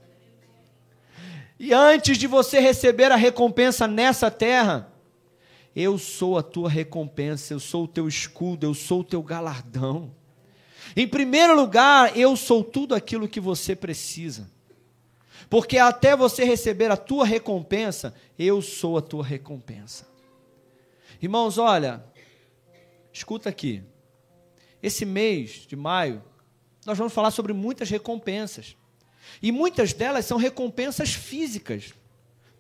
[1.59, 4.93] E antes de você receber a recompensa nessa terra,
[5.77, 10.11] eu sou a tua recompensa, eu sou o teu escudo, eu sou o teu galardão.
[10.97, 14.51] Em primeiro lugar, eu sou tudo aquilo que você precisa.
[15.51, 20.09] Porque até você receber a tua recompensa, eu sou a tua recompensa.
[21.21, 22.03] Irmãos, olha,
[23.13, 23.83] escuta aqui.
[24.83, 26.25] Esse mês de maio,
[26.87, 28.79] nós vamos falar sobre muitas recompensas.
[29.43, 31.93] E muitas delas são recompensas físicas,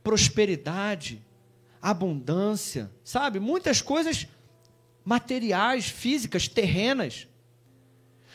[0.03, 1.25] prosperidade,
[1.81, 3.39] abundância, sabe?
[3.41, 4.27] Muitas coisas
[5.05, 7.29] materiais, físicas, terrenas.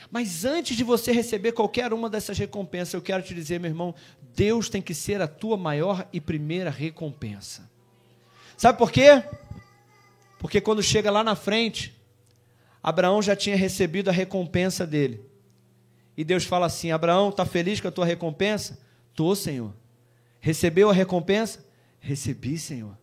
[0.10, 3.94] Mas antes de você receber qualquer uma dessas recompensas, eu quero te dizer, meu irmão,
[4.36, 7.70] Deus tem que ser a tua maior e primeira recompensa.
[8.58, 9.24] Sabe por quê?
[10.40, 11.96] Porque quando chega lá na frente,
[12.82, 15.24] Abraão já tinha recebido a recompensa dele.
[16.16, 18.80] E Deus fala assim: Abraão, está feliz com a tua recompensa?
[19.14, 19.74] Tô, Senhor.
[20.40, 21.64] Recebeu a recompensa?
[22.00, 22.98] Recebi, Senhor.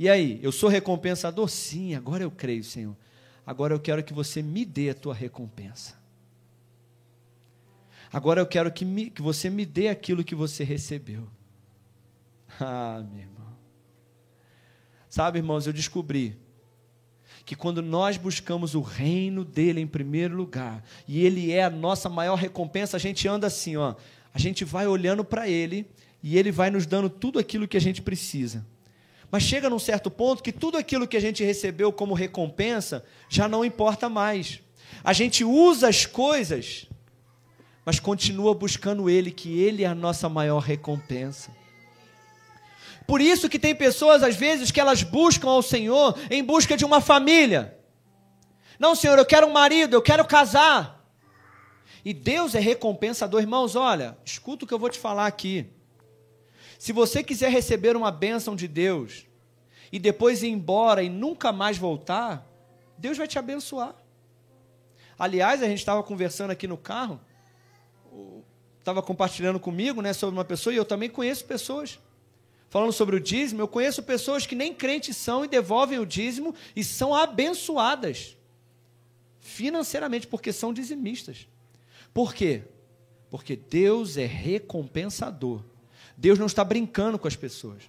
[0.00, 1.46] E aí, eu sou recompensador?
[1.46, 2.96] Sim, agora eu creio, Senhor.
[3.46, 6.00] Agora eu quero que você me dê a tua recompensa.
[8.10, 11.28] Agora eu quero que, me, que você me dê aquilo que você recebeu.
[12.58, 13.46] Ah, meu irmão.
[15.06, 16.34] Sabe, irmãos, eu descobri
[17.44, 22.08] que quando nós buscamos o reino dele em primeiro lugar, e ele é a nossa
[22.08, 23.94] maior recompensa, a gente anda assim, ó,
[24.32, 25.86] a gente vai olhando para ele
[26.22, 28.64] e ele vai nos dando tudo aquilo que a gente precisa.
[29.30, 33.46] Mas chega num certo ponto que tudo aquilo que a gente recebeu como recompensa já
[33.46, 34.60] não importa mais.
[35.04, 36.86] A gente usa as coisas,
[37.84, 41.50] mas continua buscando Ele, que Ele é a nossa maior recompensa.
[43.06, 46.84] Por isso que tem pessoas, às vezes, que elas buscam ao Senhor em busca de
[46.84, 47.76] uma família.
[48.78, 51.04] Não, Senhor, eu quero um marido, eu quero casar.
[52.04, 53.40] E Deus é recompensador.
[53.40, 55.66] Irmãos, olha, escuta o que eu vou te falar aqui.
[56.80, 59.26] Se você quiser receber uma bênção de Deus
[59.92, 62.50] e depois ir embora e nunca mais voltar,
[62.96, 63.94] Deus vai te abençoar.
[65.18, 67.20] Aliás, a gente estava conversando aqui no carro,
[68.78, 71.98] estava compartilhando comigo né, sobre uma pessoa, e eu também conheço pessoas.
[72.70, 76.54] Falando sobre o dízimo, eu conheço pessoas que nem crentes são e devolvem o dízimo
[76.74, 78.38] e são abençoadas
[79.38, 81.46] financeiramente, porque são dizimistas.
[82.14, 82.62] Por quê?
[83.28, 85.62] Porque Deus é recompensador.
[86.20, 87.82] Deus não está brincando com as pessoas.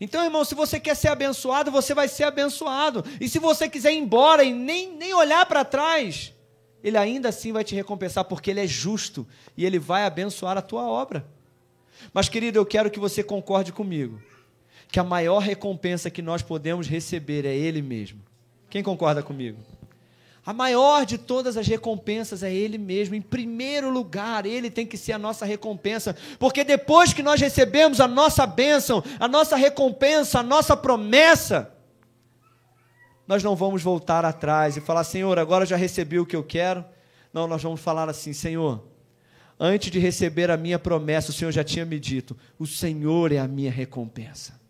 [0.00, 3.04] Então, irmão, se você quer ser abençoado, você vai ser abençoado.
[3.20, 6.32] E se você quiser ir embora e nem, nem olhar para trás,
[6.82, 10.62] Ele ainda assim vai te recompensar, porque Ele é justo e Ele vai abençoar a
[10.62, 11.26] tua obra.
[12.14, 14.18] Mas, querido, eu quero que você concorde comigo
[14.90, 18.20] que a maior recompensa que nós podemos receber é Ele mesmo.
[18.70, 19.58] Quem concorda comigo?
[20.44, 23.14] A maior de todas as recompensas é Ele mesmo.
[23.14, 26.16] Em primeiro lugar, Ele tem que ser a nossa recompensa.
[26.38, 31.72] Porque depois que nós recebemos a nossa bênção, a nossa recompensa, a nossa promessa,
[33.26, 36.84] nós não vamos voltar atrás e falar: Senhor, agora já recebi o que eu quero.
[37.32, 38.84] Não, nós vamos falar assim: Senhor,
[39.60, 43.38] antes de receber a minha promessa, o Senhor já tinha me dito: o Senhor é
[43.38, 44.60] a minha recompensa.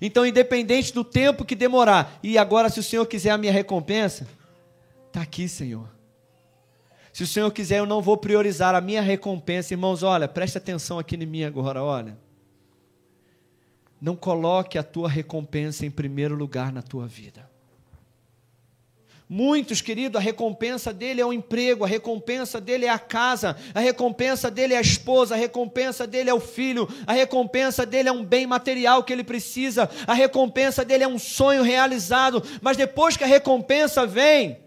[0.00, 4.26] Então, independente do tempo que demorar, e agora, se o Senhor quiser a minha recompensa,
[5.12, 5.90] Está aqui, Senhor.
[7.12, 9.74] Se o Senhor quiser, eu não vou priorizar a minha recompensa.
[9.74, 12.16] Irmãos, olha, preste atenção aqui em mim agora, olha.
[14.00, 17.46] Não coloque a tua recompensa em primeiro lugar na tua vida.
[19.28, 23.80] Muitos, querido, a recompensa dele é o emprego, a recompensa dele é a casa, a
[23.80, 28.12] recompensa dele é a esposa, a recompensa dele é o filho, a recompensa dele é
[28.12, 33.14] um bem material que ele precisa, a recompensa dele é um sonho realizado, mas depois
[33.14, 34.61] que a recompensa vem,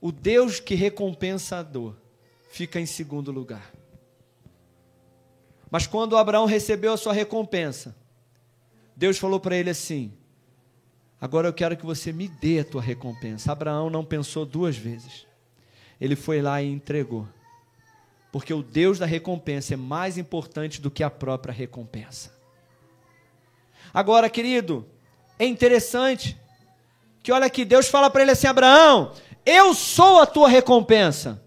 [0.00, 1.96] o Deus que recompensa a dor
[2.50, 3.72] fica em segundo lugar.
[5.70, 7.94] Mas quando Abraão recebeu a sua recompensa,
[8.96, 10.12] Deus falou para ele assim:
[11.20, 13.52] Agora eu quero que você me dê a tua recompensa.
[13.52, 15.26] Abraão não pensou duas vezes.
[16.00, 17.28] Ele foi lá e entregou.
[18.32, 22.32] Porque o Deus da recompensa é mais importante do que a própria recompensa.
[23.92, 24.86] Agora, querido,
[25.38, 26.38] é interessante
[27.22, 29.12] que olha aqui, Deus fala para ele assim: Abraão,
[29.44, 31.42] eu sou a tua recompensa.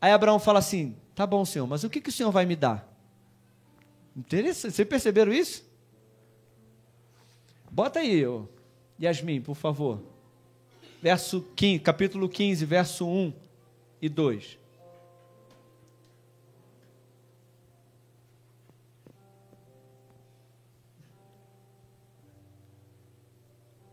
[0.00, 2.54] Aí Abraão fala assim: Tá bom, Senhor, mas o que, que o Senhor vai me
[2.54, 2.88] dar?
[4.16, 5.64] Interessante, vocês perceberam isso?
[7.70, 8.24] Bota aí,
[9.00, 10.00] Yasmin, por favor.
[11.00, 13.32] Verso 15, capítulo 15, verso 1
[14.02, 14.58] e 2.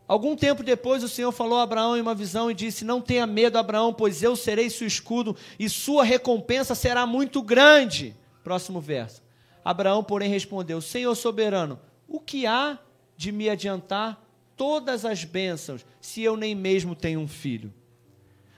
[0.08, 3.26] Algum tempo depois, o Senhor falou a Abraão em uma visão e disse: Não tenha
[3.26, 8.14] medo, Abraão, pois eu serei seu escudo e sua recompensa será muito grande.
[8.44, 9.22] Próximo verso.
[9.64, 12.78] Abraão, porém, respondeu: Senhor soberano, o que há
[13.16, 14.22] de me adiantar
[14.56, 17.74] todas as bênçãos se eu nem mesmo tenho um filho?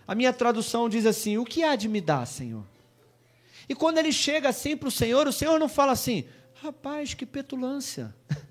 [0.07, 2.65] A minha tradução diz assim: O que há de me dar, Senhor?
[3.67, 6.27] E quando ele chega assim para o Senhor, o Senhor não fala assim:
[6.63, 8.15] Rapaz, que petulância.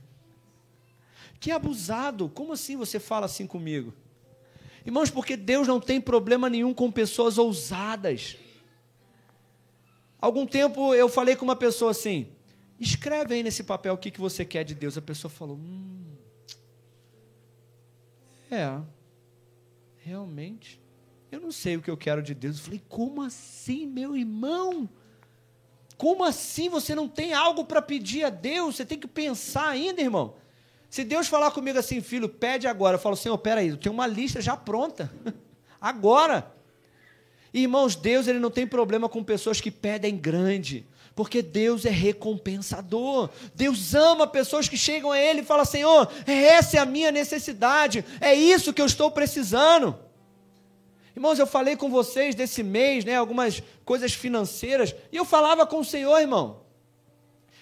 [1.40, 2.30] Que abusado!
[2.30, 3.94] Como assim você fala assim comigo?
[4.86, 8.38] Irmãos, porque Deus não tem problema nenhum com pessoas ousadas.
[10.20, 12.28] Algum tempo eu falei com uma pessoa assim:
[12.80, 14.98] Escreve aí nesse papel o que, que você quer de Deus.
[14.98, 16.16] A pessoa falou: Hum,
[18.50, 18.80] é,
[19.98, 20.82] realmente,
[21.32, 22.58] eu não sei o que eu quero de Deus.
[22.58, 24.90] Eu falei: Como assim, meu irmão?
[25.98, 28.76] Como assim você não tem algo para pedir a Deus?
[28.76, 30.36] Você tem que pensar ainda, irmão.
[30.90, 32.96] Se Deus falar comigo assim, filho, pede agora.
[32.96, 35.12] Eu falo, Senhor, peraí, eu tenho uma lista já pronta.
[35.82, 36.52] agora.
[37.54, 40.88] Irmãos, Deus ele não tem problema com pessoas que pedem grande.
[41.16, 43.30] Porque Deus é recompensador.
[43.56, 48.06] Deus ama pessoas que chegam a Ele e falam: Senhor, essa é a minha necessidade,
[48.22, 49.98] é isso que eu estou precisando.
[51.16, 55.80] Irmãos, eu falei com vocês desse mês, né, algumas coisas financeiras, e eu falava com
[55.80, 56.62] o Senhor, irmão.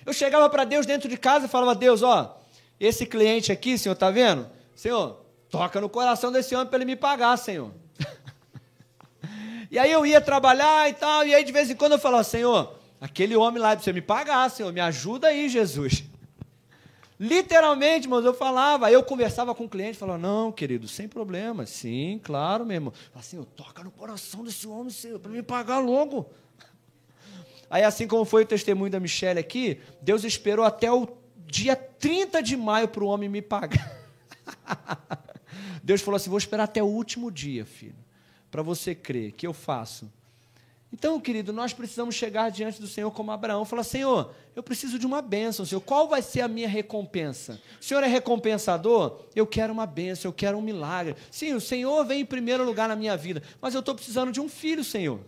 [0.06, 2.38] Eu chegava para Deus dentro de casa e falava: Deus, ó,
[2.80, 4.50] esse cliente aqui, Senhor, tá vendo?
[4.76, 7.72] Senhor, toca no coração desse homem para ele me pagar, Senhor.
[9.72, 12.24] e aí eu ia trabalhar e tal, e aí de vez em quando eu falava:
[12.24, 16.04] Senhor, aquele homem lá para você me pagar, Senhor, me ajuda aí, Jesus.
[17.18, 22.20] Literalmente, irmãos, eu falava, eu conversava com o cliente, falava, não, querido, sem problema, sim,
[22.22, 22.94] claro, meu irmão.
[23.14, 26.30] Assim, eu toca no coração desse homem, Senhor, para me pagar logo.
[27.70, 31.08] Aí, assim como foi o testemunho da Michelle aqui, Deus esperou até o
[31.48, 33.96] dia 30 de maio para o homem me pagar.
[35.84, 37.96] Deus falou assim: vou esperar até o último dia, filho,
[38.50, 40.10] para você crer que eu faço
[40.98, 45.06] então, querido, nós precisamos chegar diante do Senhor como Abraão falar: Senhor, eu preciso de
[45.06, 45.82] uma bênção, Senhor.
[45.82, 47.60] Qual vai ser a minha recompensa?
[47.82, 49.20] O Senhor é recompensador?
[49.36, 51.18] Eu quero uma bênção, eu quero um milagre.
[51.30, 54.40] Sim, o Senhor vem em primeiro lugar na minha vida, mas eu estou precisando de
[54.40, 55.20] um filho, Senhor.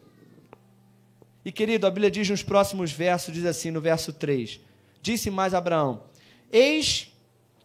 [1.44, 4.62] E, querido, a Bíblia diz nos próximos versos: diz assim, no verso 3:
[5.02, 6.04] Disse mais Abraão:
[6.52, 7.12] Eis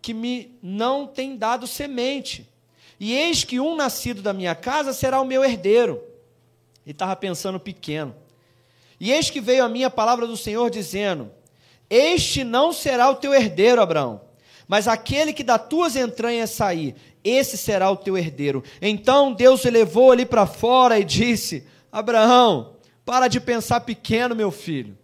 [0.00, 2.48] que me não tem dado semente,
[2.98, 6.02] e eis que um nascido da minha casa será o meu herdeiro.
[6.84, 8.14] E estava pensando pequeno.
[8.98, 11.30] E eis que veio a minha palavra do Senhor dizendo:
[11.88, 14.20] Este não será o teu herdeiro, Abraão,
[14.68, 18.62] mas aquele que das tuas entranhas sair, esse será o teu herdeiro.
[18.80, 24.96] Então Deus levou ali para fora e disse: Abraão, para de pensar pequeno, meu filho.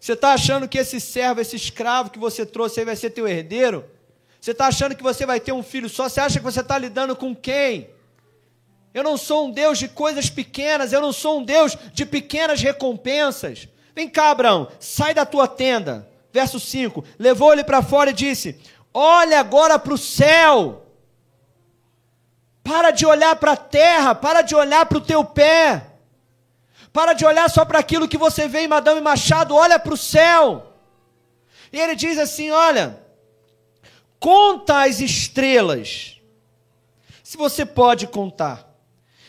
[0.00, 3.28] Você está achando que esse servo, esse escravo que você trouxe aí vai ser teu
[3.28, 3.84] herdeiro?
[4.40, 6.08] Você está achando que você vai ter um filho só?
[6.08, 7.90] Você acha que você está lidando com quem?
[8.94, 12.62] Eu não sou um Deus de coisas pequenas, eu não sou um Deus de pequenas
[12.62, 13.68] recompensas.
[13.94, 16.08] Vem cá, Abraão, sai da tua tenda.
[16.32, 18.58] Verso 5: Levou ele para fora e disse:
[18.94, 20.86] Olha agora para o céu.
[22.64, 25.89] Para de olhar para a terra, para de olhar para o teu pé.
[26.92, 29.96] Para de olhar só para aquilo que você vê em Madame Machado, olha para o
[29.96, 30.74] céu.
[31.72, 33.00] E ele diz assim: Olha,
[34.18, 36.20] conta as estrelas,
[37.22, 38.68] se você pode contar.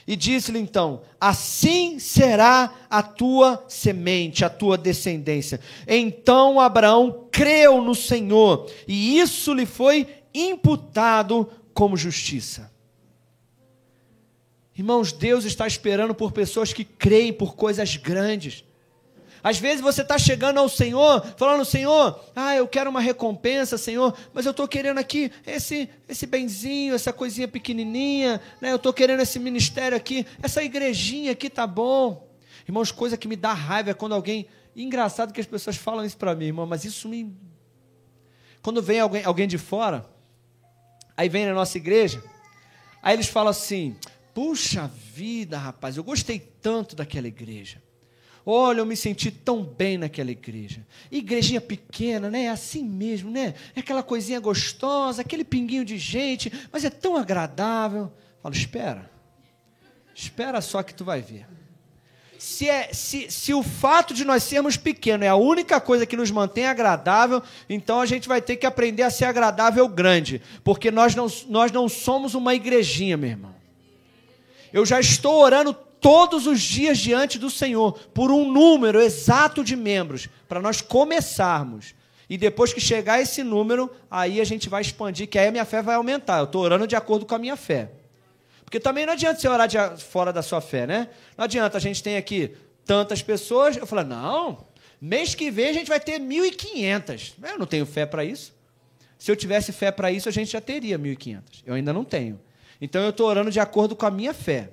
[0.08, 5.60] E disse-lhe então: Assim será a tua semente, a tua descendência.
[5.88, 12.71] Então Abraão creu no Senhor, e isso lhe foi imputado como justiça.
[14.82, 18.64] Irmãos, Deus está esperando por pessoas que creem por coisas grandes.
[19.44, 24.18] Às vezes você está chegando ao Senhor, falando, Senhor, ah, eu quero uma recompensa, Senhor,
[24.34, 28.72] mas eu estou querendo aqui esse, esse benzinho, essa coisinha pequenininha, né?
[28.72, 32.28] eu estou querendo esse ministério aqui, essa igrejinha aqui tá bom.
[32.68, 34.48] Irmãos, coisa que me dá raiva é quando alguém.
[34.76, 37.32] Engraçado que as pessoas falam isso para mim, irmão, mas isso me.
[38.64, 40.10] Quando vem alguém, alguém de fora,
[41.16, 42.24] aí vem na nossa igreja,
[43.04, 43.96] aí eles falam assim:
[44.34, 47.82] puxa vida, rapaz, eu gostei tanto daquela igreja.
[48.46, 50.86] Olha, eu me senti tão bem naquela igreja.
[51.12, 52.46] Igrejinha pequena, né?
[52.46, 53.54] É assim mesmo, né?
[53.76, 58.12] É aquela coisinha gostosa, aquele pinguinho de gente, mas é tão agradável.
[58.42, 59.12] Falo, espera.
[60.16, 61.46] Espera só que tu vai ver.
[62.40, 66.18] Se, é, se, se o fato de nós sermos pequenos é a única coisa que
[66.18, 70.90] nos mantém agradável, então a gente vai ter que aprender a ser agradável grande, porque
[70.90, 73.61] nós não, nós não somos uma igrejinha, meu irmão.
[74.74, 79.76] Eu já estou orando todos os dias diante do Senhor por um número exato de
[79.76, 81.94] membros, para nós começarmos.
[82.30, 85.66] E depois que chegar esse número, aí a gente vai expandir, que aí a minha
[85.66, 86.40] fé vai aumentar.
[86.40, 87.92] Eu estou orando de acordo com a minha fé.
[88.64, 91.10] Porque também não adianta você orar de, fora da sua fé, né?
[91.38, 92.56] Não adianta, a gente tem aqui
[92.86, 93.76] tantas pessoas.
[93.76, 94.66] Eu falo, não,
[95.00, 97.34] mês que vem a gente vai ter 1.500.
[97.44, 98.54] Eu não tenho fé para isso.
[99.20, 101.42] Se eu tivesse fé para isso, a gente já teria 1.500.
[101.66, 102.40] Eu ainda não tenho.
[102.82, 104.72] Então eu estou orando de acordo com a minha fé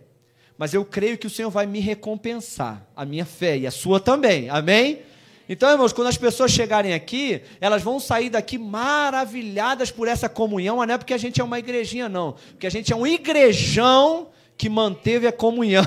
[0.59, 4.01] mas eu creio que o Senhor vai me recompensar, a minha fé e a sua
[4.01, 4.51] também.
[4.51, 5.03] Amém?
[5.49, 10.79] Então, irmãos, quando as pessoas chegarem aqui, elas vão sair daqui maravilhadas por essa comunhão,
[10.79, 12.33] mas não é porque a gente é uma igrejinha, não.
[12.51, 15.87] Porque a gente é um igrejão que manteve a comunhão.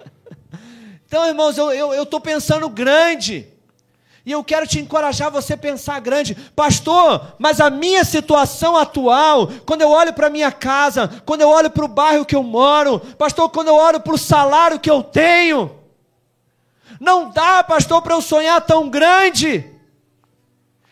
[1.06, 3.48] então, irmãos, eu estou pensando grande.
[4.24, 7.34] E eu quero te encorajar você pensar grande, pastor.
[7.38, 11.84] Mas a minha situação atual, quando eu olho para minha casa, quando eu olho para
[11.84, 15.76] o bairro que eu moro, pastor, quando eu olho para o salário que eu tenho,
[17.00, 19.68] não dá, pastor, para eu sonhar tão grande.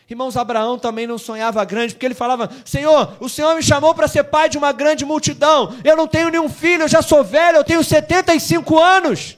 [0.09, 4.09] Irmãos, Abraão também não sonhava grande, porque ele falava: Senhor, o Senhor me chamou para
[4.09, 5.73] ser pai de uma grande multidão.
[5.85, 9.37] Eu não tenho nenhum filho, eu já sou velho, eu tenho 75 anos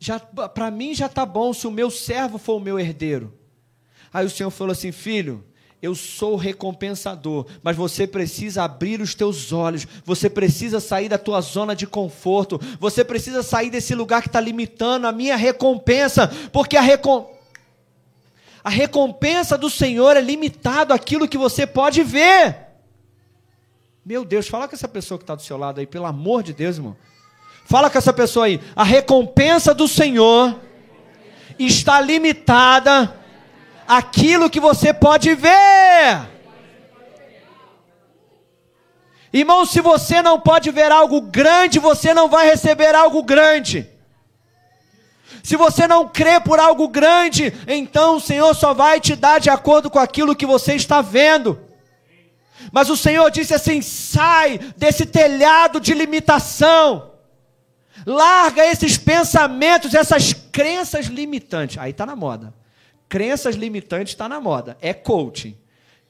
[0.00, 3.38] já para mim já está bom se o meu servo for o meu herdeiro.
[4.10, 5.44] Aí o Senhor falou assim: Filho,
[5.82, 11.42] eu sou recompensador, mas você precisa abrir os teus olhos, você precisa sair da tua
[11.42, 16.78] zona de conforto, você precisa sair desse lugar que está limitando a minha recompensa, porque
[16.78, 17.30] a, recom...
[18.64, 22.56] a recompensa do Senhor é limitado àquilo que você pode ver.
[24.02, 26.54] Meu Deus, fala com essa pessoa que está do seu lado aí, pelo amor de
[26.54, 26.96] Deus, irmão.
[27.70, 28.60] Fala com essa pessoa aí.
[28.74, 30.58] A recompensa do Senhor
[31.56, 33.16] está limitada
[33.86, 36.28] àquilo que você pode ver.
[39.32, 43.88] Irmão, se você não pode ver algo grande, você não vai receber algo grande.
[45.40, 49.48] Se você não crê por algo grande, então o Senhor só vai te dar de
[49.48, 51.56] acordo com aquilo que você está vendo.
[52.72, 57.09] Mas o Senhor disse assim: sai desse telhado de limitação.
[58.06, 61.78] Larga esses pensamentos, essas crenças limitantes.
[61.78, 62.54] Aí está na moda.
[63.08, 64.76] Crenças limitantes está na moda.
[64.80, 65.56] É coaching.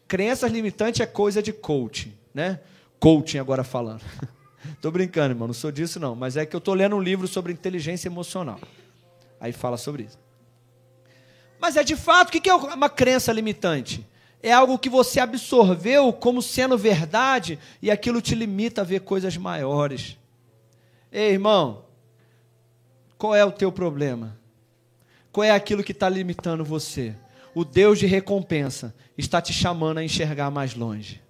[0.06, 2.60] Crenças limitantes é coisa de coaching, né?
[2.98, 4.02] Coaching agora falando.
[4.74, 7.26] Estou brincando, irmão, não sou disso não, mas é que eu estou lendo um livro
[7.26, 8.60] sobre inteligência emocional.
[9.40, 10.18] Aí fala sobre isso.
[11.58, 14.06] Mas é de fato, o que é uma crença limitante?
[14.42, 19.36] É algo que você absorveu como sendo verdade e aquilo te limita a ver coisas
[19.36, 20.16] maiores.
[21.12, 21.84] Ei, irmão,
[23.18, 24.38] qual é o teu problema?
[25.32, 27.14] Qual é aquilo que está limitando você?
[27.54, 31.20] O Deus de recompensa está te chamando a enxergar mais longe.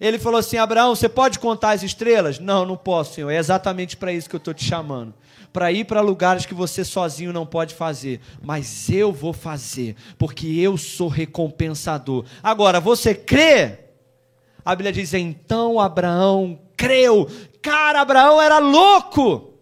[0.00, 2.38] Ele falou assim: Abraão, você pode contar as estrelas?
[2.38, 3.30] Não, não posso, Senhor.
[3.30, 5.14] É exatamente para isso que eu estou te chamando.
[5.52, 8.20] Para ir para lugares que você sozinho não pode fazer.
[8.40, 12.24] Mas eu vou fazer, porque eu sou recompensador.
[12.42, 13.78] Agora, você crê?
[14.64, 17.28] A Bíblia diz: então Abraão creu.
[17.62, 19.54] Cara, Abraão era louco.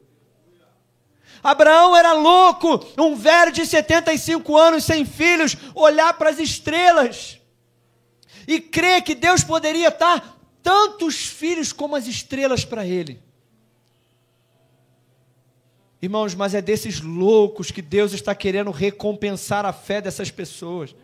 [1.42, 7.38] Abraão era louco, um velho de 75 anos sem filhos, olhar para as estrelas
[8.48, 13.22] e crer que Deus poderia dar tantos filhos como as estrelas para ele.
[16.02, 20.94] Irmãos, mas é desses loucos que Deus está querendo recompensar a fé dessas pessoas.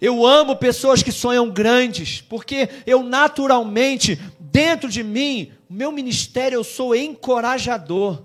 [0.00, 6.64] Eu amo pessoas que sonham grandes, porque eu naturalmente, dentro de mim, meu ministério, eu
[6.64, 8.24] sou encorajador.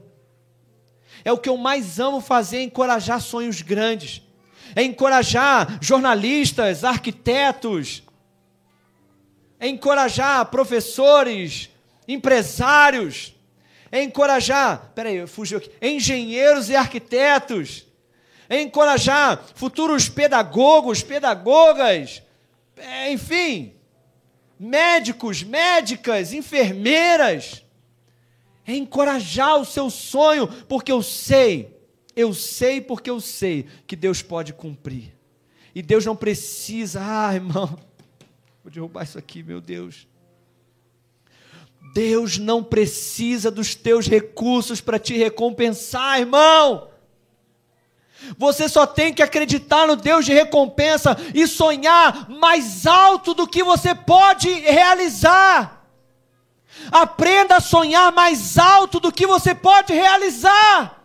[1.23, 4.21] É o que eu mais amo fazer, é encorajar sonhos grandes.
[4.75, 8.03] É encorajar jornalistas, arquitetos,
[9.59, 11.69] é encorajar professores,
[12.07, 13.33] empresários,
[13.91, 17.85] é encorajar, peraí, fugiu aqui, engenheiros e arquitetos,
[18.49, 22.21] encorajar futuros pedagogos, pedagogas,
[22.77, 23.73] é, enfim,
[24.59, 27.63] médicos, médicas, enfermeiras.
[28.67, 31.79] É encorajar o seu sonho, porque eu sei,
[32.15, 35.13] eu sei porque eu sei que Deus pode cumprir.
[35.73, 37.67] E Deus não precisa, ah, irmão,
[38.63, 40.07] vou derrubar isso aqui, meu Deus.
[41.93, 46.89] Deus não precisa dos teus recursos para te recompensar, irmão.
[48.37, 53.63] Você só tem que acreditar no Deus de recompensa e sonhar mais alto do que
[53.63, 55.85] você pode realizar.
[56.91, 61.03] Aprenda a sonhar mais alto do que você pode realizar.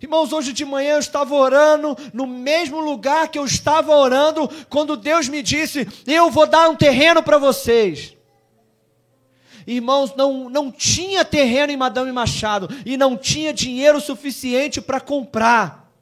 [0.00, 4.96] Irmãos, hoje de manhã eu estava orando no mesmo lugar que eu estava orando quando
[4.96, 8.15] Deus me disse: Eu vou dar um terreno para vocês.
[9.66, 15.92] Irmãos, não, não tinha terreno em Madame Machado e não tinha dinheiro suficiente para comprar.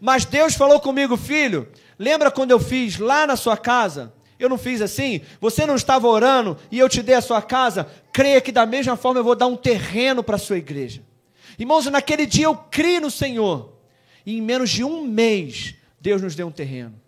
[0.00, 1.66] Mas Deus falou comigo, filho,
[1.98, 4.12] lembra quando eu fiz lá na sua casa?
[4.38, 5.22] Eu não fiz assim?
[5.40, 7.88] Você não estava orando e eu te dei a sua casa?
[8.12, 11.02] Creia que da mesma forma eu vou dar um terreno para a sua igreja.
[11.58, 13.72] Irmãos, naquele dia eu criei no Senhor.
[14.26, 17.00] E em menos de um mês, Deus nos deu um terreno.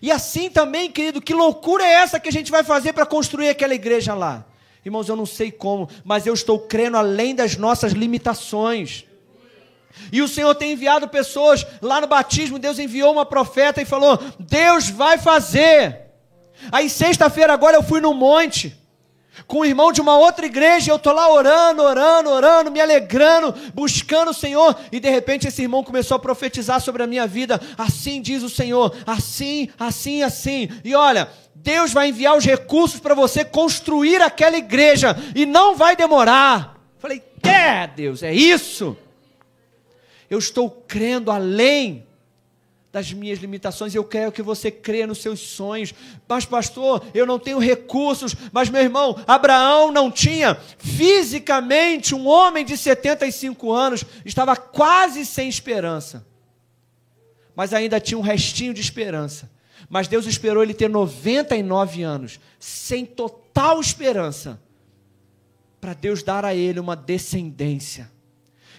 [0.00, 3.48] E assim também, querido, que loucura é essa que a gente vai fazer para construir
[3.48, 4.47] aquela igreja lá?
[4.88, 9.04] Irmãos, eu não sei como, mas eu estou crendo além das nossas limitações.
[10.10, 12.58] E o Senhor tem enviado pessoas lá no batismo.
[12.58, 16.06] Deus enviou uma profeta e falou: Deus vai fazer.
[16.72, 18.74] Aí, sexta-feira, agora eu fui no monte.
[19.46, 23.54] com um irmão de uma outra igreja, eu estou lá orando, orando, orando, me alegrando,
[23.74, 27.60] buscando o Senhor, e de repente esse irmão começou a profetizar sobre a minha vida,
[27.76, 31.28] assim diz o Senhor, assim, assim, assim, e olha,
[31.62, 36.80] Deus vai enviar os recursos para você construir aquela igreja, e não vai demorar.
[36.98, 38.96] Falei, é Deus, é isso.
[40.30, 42.06] Eu estou crendo além
[42.90, 45.94] das minhas limitações, eu quero que você creia nos seus sonhos.
[46.26, 48.34] Mas, pastor, eu não tenho recursos.
[48.50, 55.48] Mas, meu irmão, Abraão não tinha fisicamente um homem de 75 anos, estava quase sem
[55.48, 56.26] esperança.
[57.54, 59.50] Mas ainda tinha um restinho de esperança.
[59.88, 64.60] Mas Deus esperou ele ter 99 anos, sem total esperança,
[65.80, 68.10] para Deus dar a ele uma descendência.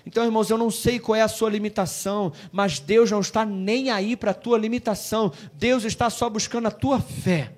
[0.06, 3.90] Então, irmãos, eu não sei qual é a sua limitação, mas Deus não está nem
[3.90, 5.32] aí para a tua limitação.
[5.54, 7.54] Deus está só buscando a tua fé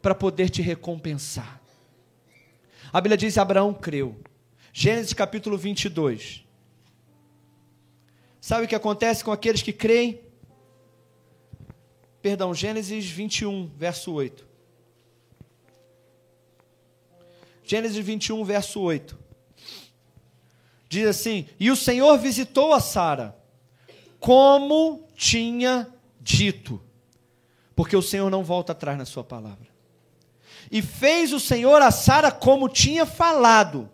[0.00, 1.60] para poder te recompensar.
[2.92, 4.16] A Bíblia diz: Abraão creu.
[4.72, 6.44] Gênesis capítulo 22.
[8.40, 10.20] Sabe o que acontece com aqueles que creem?
[12.22, 14.46] Perdão, Gênesis 21, verso 8.
[17.64, 19.20] Gênesis 21, verso 8
[20.90, 23.34] diz assim: E o Senhor visitou a Sara,
[24.18, 25.88] como tinha
[26.20, 26.82] dito,
[27.74, 29.70] porque o Senhor não volta atrás na sua palavra.
[30.70, 33.88] E fez o Senhor a Sara como tinha falado.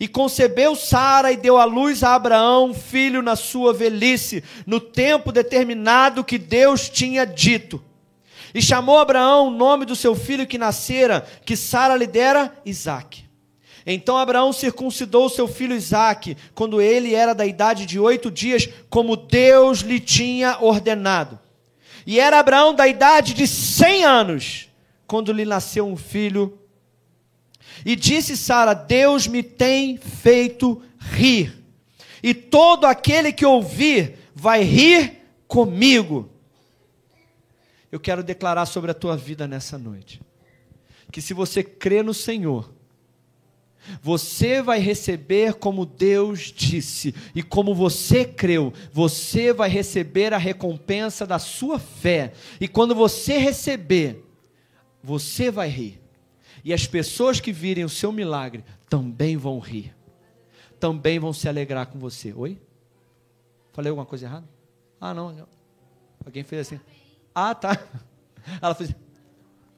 [0.00, 5.30] E concebeu Sara e deu à luz a Abraão, filho na sua velhice, no tempo
[5.30, 7.84] determinado que Deus tinha dito.
[8.54, 13.28] E chamou Abraão o nome do seu filho que nascera, que Sara lhe dera Isaque.
[13.86, 19.16] Então Abraão circuncidou seu filho Isaque, quando ele era da idade de oito dias, como
[19.16, 21.38] Deus lhe tinha ordenado.
[22.06, 24.68] E era Abraão da idade de cem anos,
[25.06, 26.58] quando lhe nasceu um filho.
[27.84, 31.64] E disse Sara: Deus me tem feito rir,
[32.22, 36.30] e todo aquele que ouvir vai rir comigo.
[37.90, 40.20] Eu quero declarar sobre a tua vida nessa noite,
[41.10, 42.72] que se você crê no Senhor,
[44.02, 51.26] você vai receber como Deus disse, e como você creu, você vai receber a recompensa
[51.26, 52.32] da sua fé.
[52.60, 54.24] E quando você receber,
[55.02, 56.00] você vai rir.
[56.64, 59.94] E as pessoas que virem o seu milagre também vão rir.
[60.78, 62.32] Também vão se alegrar com você.
[62.32, 62.60] Oi?
[63.72, 64.48] Falei alguma coisa errada?
[65.00, 65.46] Ah, não.
[66.24, 66.80] Alguém fez assim.
[67.34, 67.78] Ah, tá.
[68.60, 68.94] Ela fez.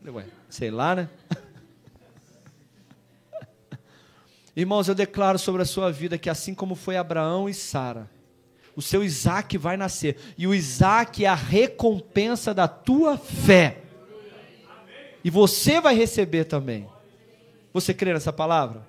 [0.04, 1.08] Ué, sei lá, né?
[4.56, 8.10] Irmãos, eu declaro sobre a sua vida que assim como foi Abraão e Sara,
[8.74, 10.16] o seu Isaac vai nascer.
[10.36, 13.81] E o Isaac é a recompensa da tua fé.
[15.24, 16.88] E você vai receber também.
[17.72, 18.86] Você crê nessa palavra?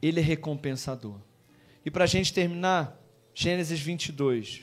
[0.00, 1.16] Ele é recompensador.
[1.84, 2.98] E para a gente terminar,
[3.34, 4.62] Gênesis 22,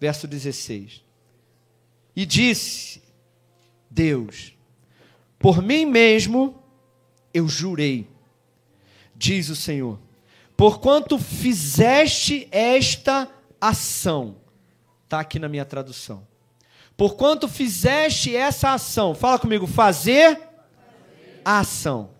[0.00, 1.02] verso 16.
[2.14, 3.02] E disse
[3.90, 4.52] Deus:
[5.38, 6.62] Por mim mesmo
[7.32, 8.08] eu jurei,
[9.14, 9.98] diz o Senhor,
[10.56, 13.30] porquanto fizeste esta
[13.60, 14.36] ação,
[15.04, 16.26] está aqui na minha tradução.
[17.02, 20.38] Porquanto fizeste essa ação, fala comigo, fazer
[21.44, 22.10] a ação.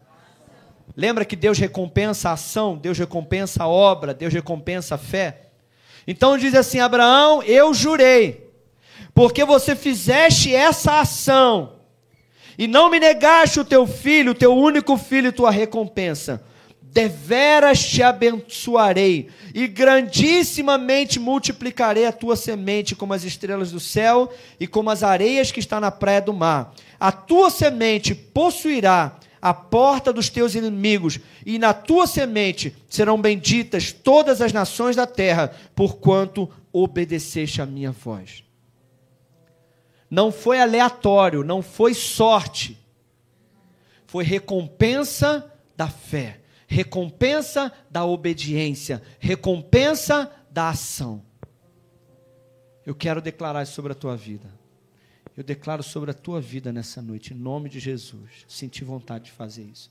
[0.97, 5.43] Lembra que Deus recompensa a ação, Deus recompensa a obra, Deus recompensa a fé?
[6.05, 8.51] Então diz assim: Abraão, eu jurei,
[9.15, 11.75] porque você fizeste essa ação,
[12.59, 16.43] e não me negaste o teu filho, o teu único filho, tua recompensa.
[16.93, 24.67] Deveras te abençoarei, e grandissimamente multiplicarei a tua semente como as estrelas do céu e
[24.67, 26.75] como as areias que está na praia do mar.
[27.01, 33.91] A tua semente possuirá a porta dos teus inimigos, e na tua semente serão benditas
[33.91, 38.45] todas as nações da terra, porquanto obedeceste a minha voz
[40.13, 42.79] não foi aleatório, não foi sorte.
[44.05, 46.42] Foi recompensa da fé,
[46.73, 51.23] recompensa da obediência, recompensa da ação.
[52.85, 54.49] Eu quero declarar sobre a tua vida.
[55.37, 58.45] Eu declaro sobre a tua vida nessa noite, em nome de Jesus.
[58.49, 59.91] Senti vontade de fazer isso.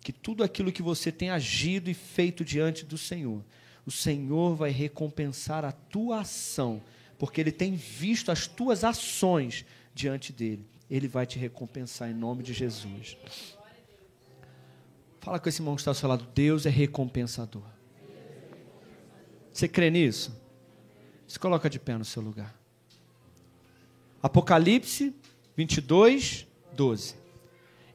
[0.00, 3.44] Que tudo aquilo que você tem agido e feito diante do Senhor,
[3.84, 6.82] o Senhor vai recompensar a tua ação
[7.18, 9.64] porque Ele tem visto as tuas ações
[9.94, 10.66] diante dele.
[10.90, 13.16] Ele vai te recompensar em nome de Jesus.
[15.26, 16.24] Fala com esse irmão que está ao seu lado.
[16.32, 17.64] Deus é recompensador.
[19.52, 20.32] Você crê nisso?
[21.26, 22.54] Se coloca de pé no seu lugar.
[24.22, 25.12] Apocalipse
[25.56, 27.16] 22, 12.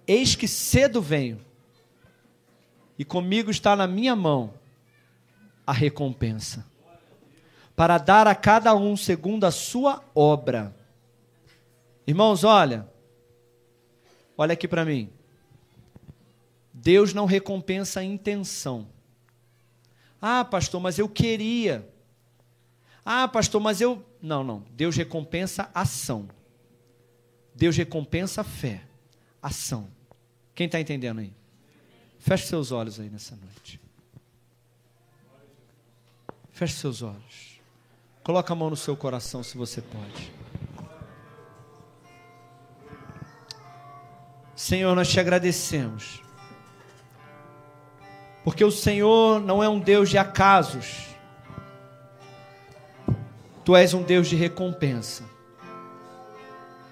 [0.06, 1.40] Eis que cedo venho,
[3.00, 4.54] e comigo está na minha mão
[5.66, 6.66] a recompensa,
[7.78, 10.76] para dar a cada um segundo a sua obra.
[12.06, 12.86] Irmãos, olha,
[14.38, 15.10] olha aqui para mim.
[16.82, 18.88] Deus não recompensa a intenção.
[20.20, 21.88] Ah, pastor, mas eu queria.
[23.06, 24.04] Ah, pastor, mas eu.
[24.20, 24.66] Não, não.
[24.72, 26.28] Deus recompensa ação.
[27.54, 28.82] Deus recompensa fé.
[29.40, 29.88] Ação.
[30.56, 31.32] Quem está entendendo aí?
[32.18, 33.80] Feche seus olhos aí nessa noite.
[36.52, 37.62] Feche seus olhos.
[38.24, 40.32] Coloca a mão no seu coração se você pode.
[44.56, 46.24] Senhor, nós te agradecemos.
[48.44, 51.08] Porque o Senhor não é um Deus de acasos.
[53.64, 55.24] Tu és um Deus de recompensa.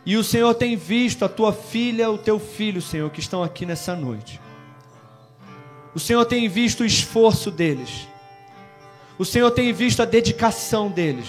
[0.05, 3.65] E o Senhor tem visto a tua filha, o teu filho, Senhor, que estão aqui
[3.65, 4.39] nessa noite.
[5.93, 8.07] O Senhor tem visto o esforço deles.
[9.17, 11.27] O Senhor tem visto a dedicação deles.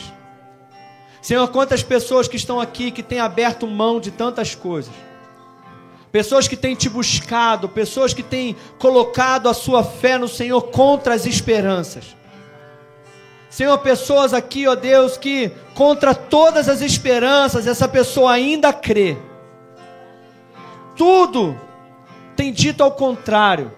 [1.21, 4.95] Senhor, quantas pessoas que estão aqui que têm aberto mão de tantas coisas.
[6.13, 11.15] Pessoas que têm te buscado, pessoas que têm colocado a sua fé no Senhor contra
[11.15, 12.17] as esperanças.
[13.49, 19.17] Senhor, pessoas aqui, ó Deus, que contra todas as esperanças, essa pessoa ainda crê.
[20.97, 21.59] Tudo
[22.37, 23.73] tem dito ao contrário.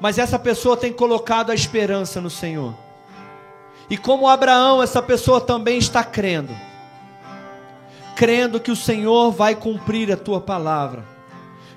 [0.00, 2.74] Mas essa pessoa tem colocado a esperança no Senhor.
[3.88, 6.54] E como Abraão, essa pessoa também está crendo.
[8.16, 11.04] Crendo que o Senhor vai cumprir a tua palavra.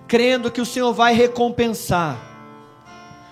[0.08, 2.28] Crendo que o Senhor vai recompensar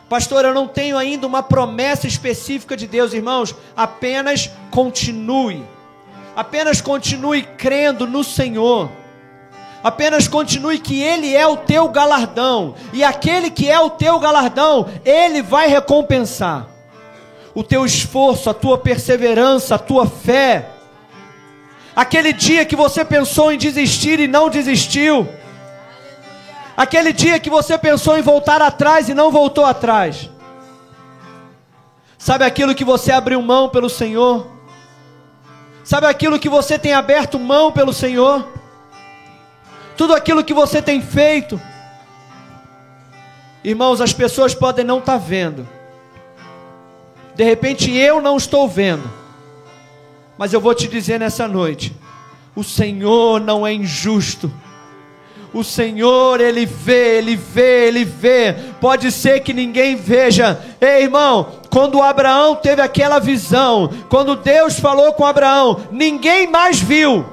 [0.08, 3.56] Pastor, eu não tenho ainda uma promessa específica de Deus, irmãos.
[3.76, 5.64] Apenas continue.
[6.36, 8.90] Apenas continue crendo no Senhor.
[9.84, 12.76] Apenas continue que Ele é o teu galardão.
[12.94, 16.68] E aquele que é o teu galardão, Ele vai recompensar.
[17.56, 20.70] O teu esforço, a tua perseverança, a tua fé.
[21.96, 25.28] Aquele dia que você pensou em desistir e não desistiu
[26.76, 30.30] Aquele dia que você pensou em voltar atrás e não voltou atrás.
[32.18, 34.48] Sabe aquilo que você abriu mão pelo Senhor?
[35.84, 38.46] Sabe aquilo que você tem aberto mão pelo Senhor?
[39.96, 41.62] Tudo aquilo que você tem feito.
[43.64, 45.68] Irmãos, as pessoas podem não estar tá vendo.
[47.36, 49.10] De repente eu não estou vendo.
[50.38, 51.96] Mas eu vou te dizer nessa noite:
[52.56, 54.52] o Senhor não é injusto
[55.56, 58.54] o Senhor, Ele vê, Ele vê, Ele vê.
[58.82, 60.60] Pode ser que ninguém veja.
[60.82, 67.26] Ei, irmão, quando Abraão teve aquela visão, quando Deus falou com Abraão, ninguém mais viu.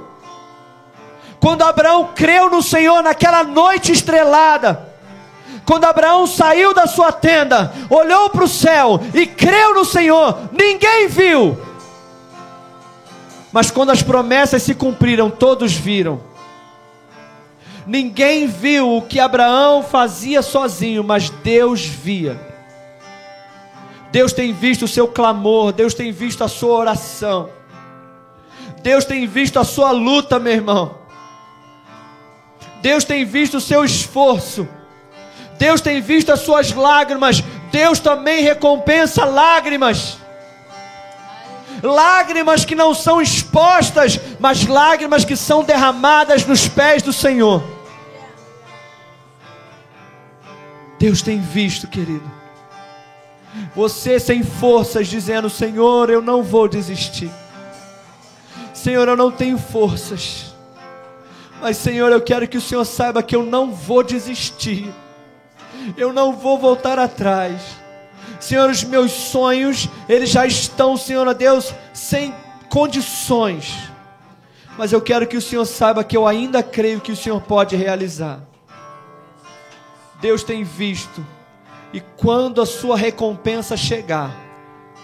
[1.40, 4.88] Quando Abraão creu no Senhor naquela noite estrelada,
[5.66, 11.08] quando Abraão saiu da sua tenda, olhou para o céu e creu no Senhor, ninguém
[11.08, 11.58] viu.
[13.52, 16.20] Mas quando as promessas se cumpriram, todos viram.
[17.86, 22.40] Ninguém viu o que Abraão fazia sozinho, mas Deus via.
[24.10, 27.50] Deus tem visto o seu clamor, Deus tem visto a sua oração.
[28.82, 30.98] Deus tem visto a sua luta, meu irmão.
[32.80, 34.68] Deus tem visto o seu esforço.
[35.58, 37.42] Deus tem visto as suas lágrimas.
[37.70, 40.18] Deus também recompensa lágrimas.
[41.82, 47.62] Lágrimas que não são expostas, mas lágrimas que são derramadas nos pés do Senhor.
[50.98, 52.30] Deus tem visto, querido.
[53.74, 57.30] Você sem forças, dizendo: Senhor, eu não vou desistir.
[58.72, 60.54] Senhor, eu não tenho forças.
[61.60, 64.92] Mas, Senhor, eu quero que o Senhor saiba que eu não vou desistir.
[65.96, 67.81] Eu não vou voltar atrás.
[68.42, 72.34] Senhor, os meus sonhos, eles já estão, Senhor, a Deus, sem
[72.68, 73.72] condições.
[74.76, 77.76] Mas eu quero que o Senhor saiba que eu ainda creio que o Senhor pode
[77.76, 78.40] realizar.
[80.20, 81.24] Deus tem visto.
[81.92, 84.34] E quando a sua recompensa chegar,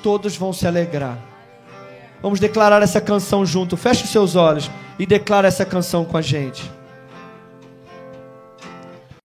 [0.03, 1.17] todos vão se alegrar.
[2.21, 3.77] Vamos declarar essa canção junto.
[3.77, 4.69] Feche os seus olhos
[4.99, 6.69] e declara essa canção com a gente.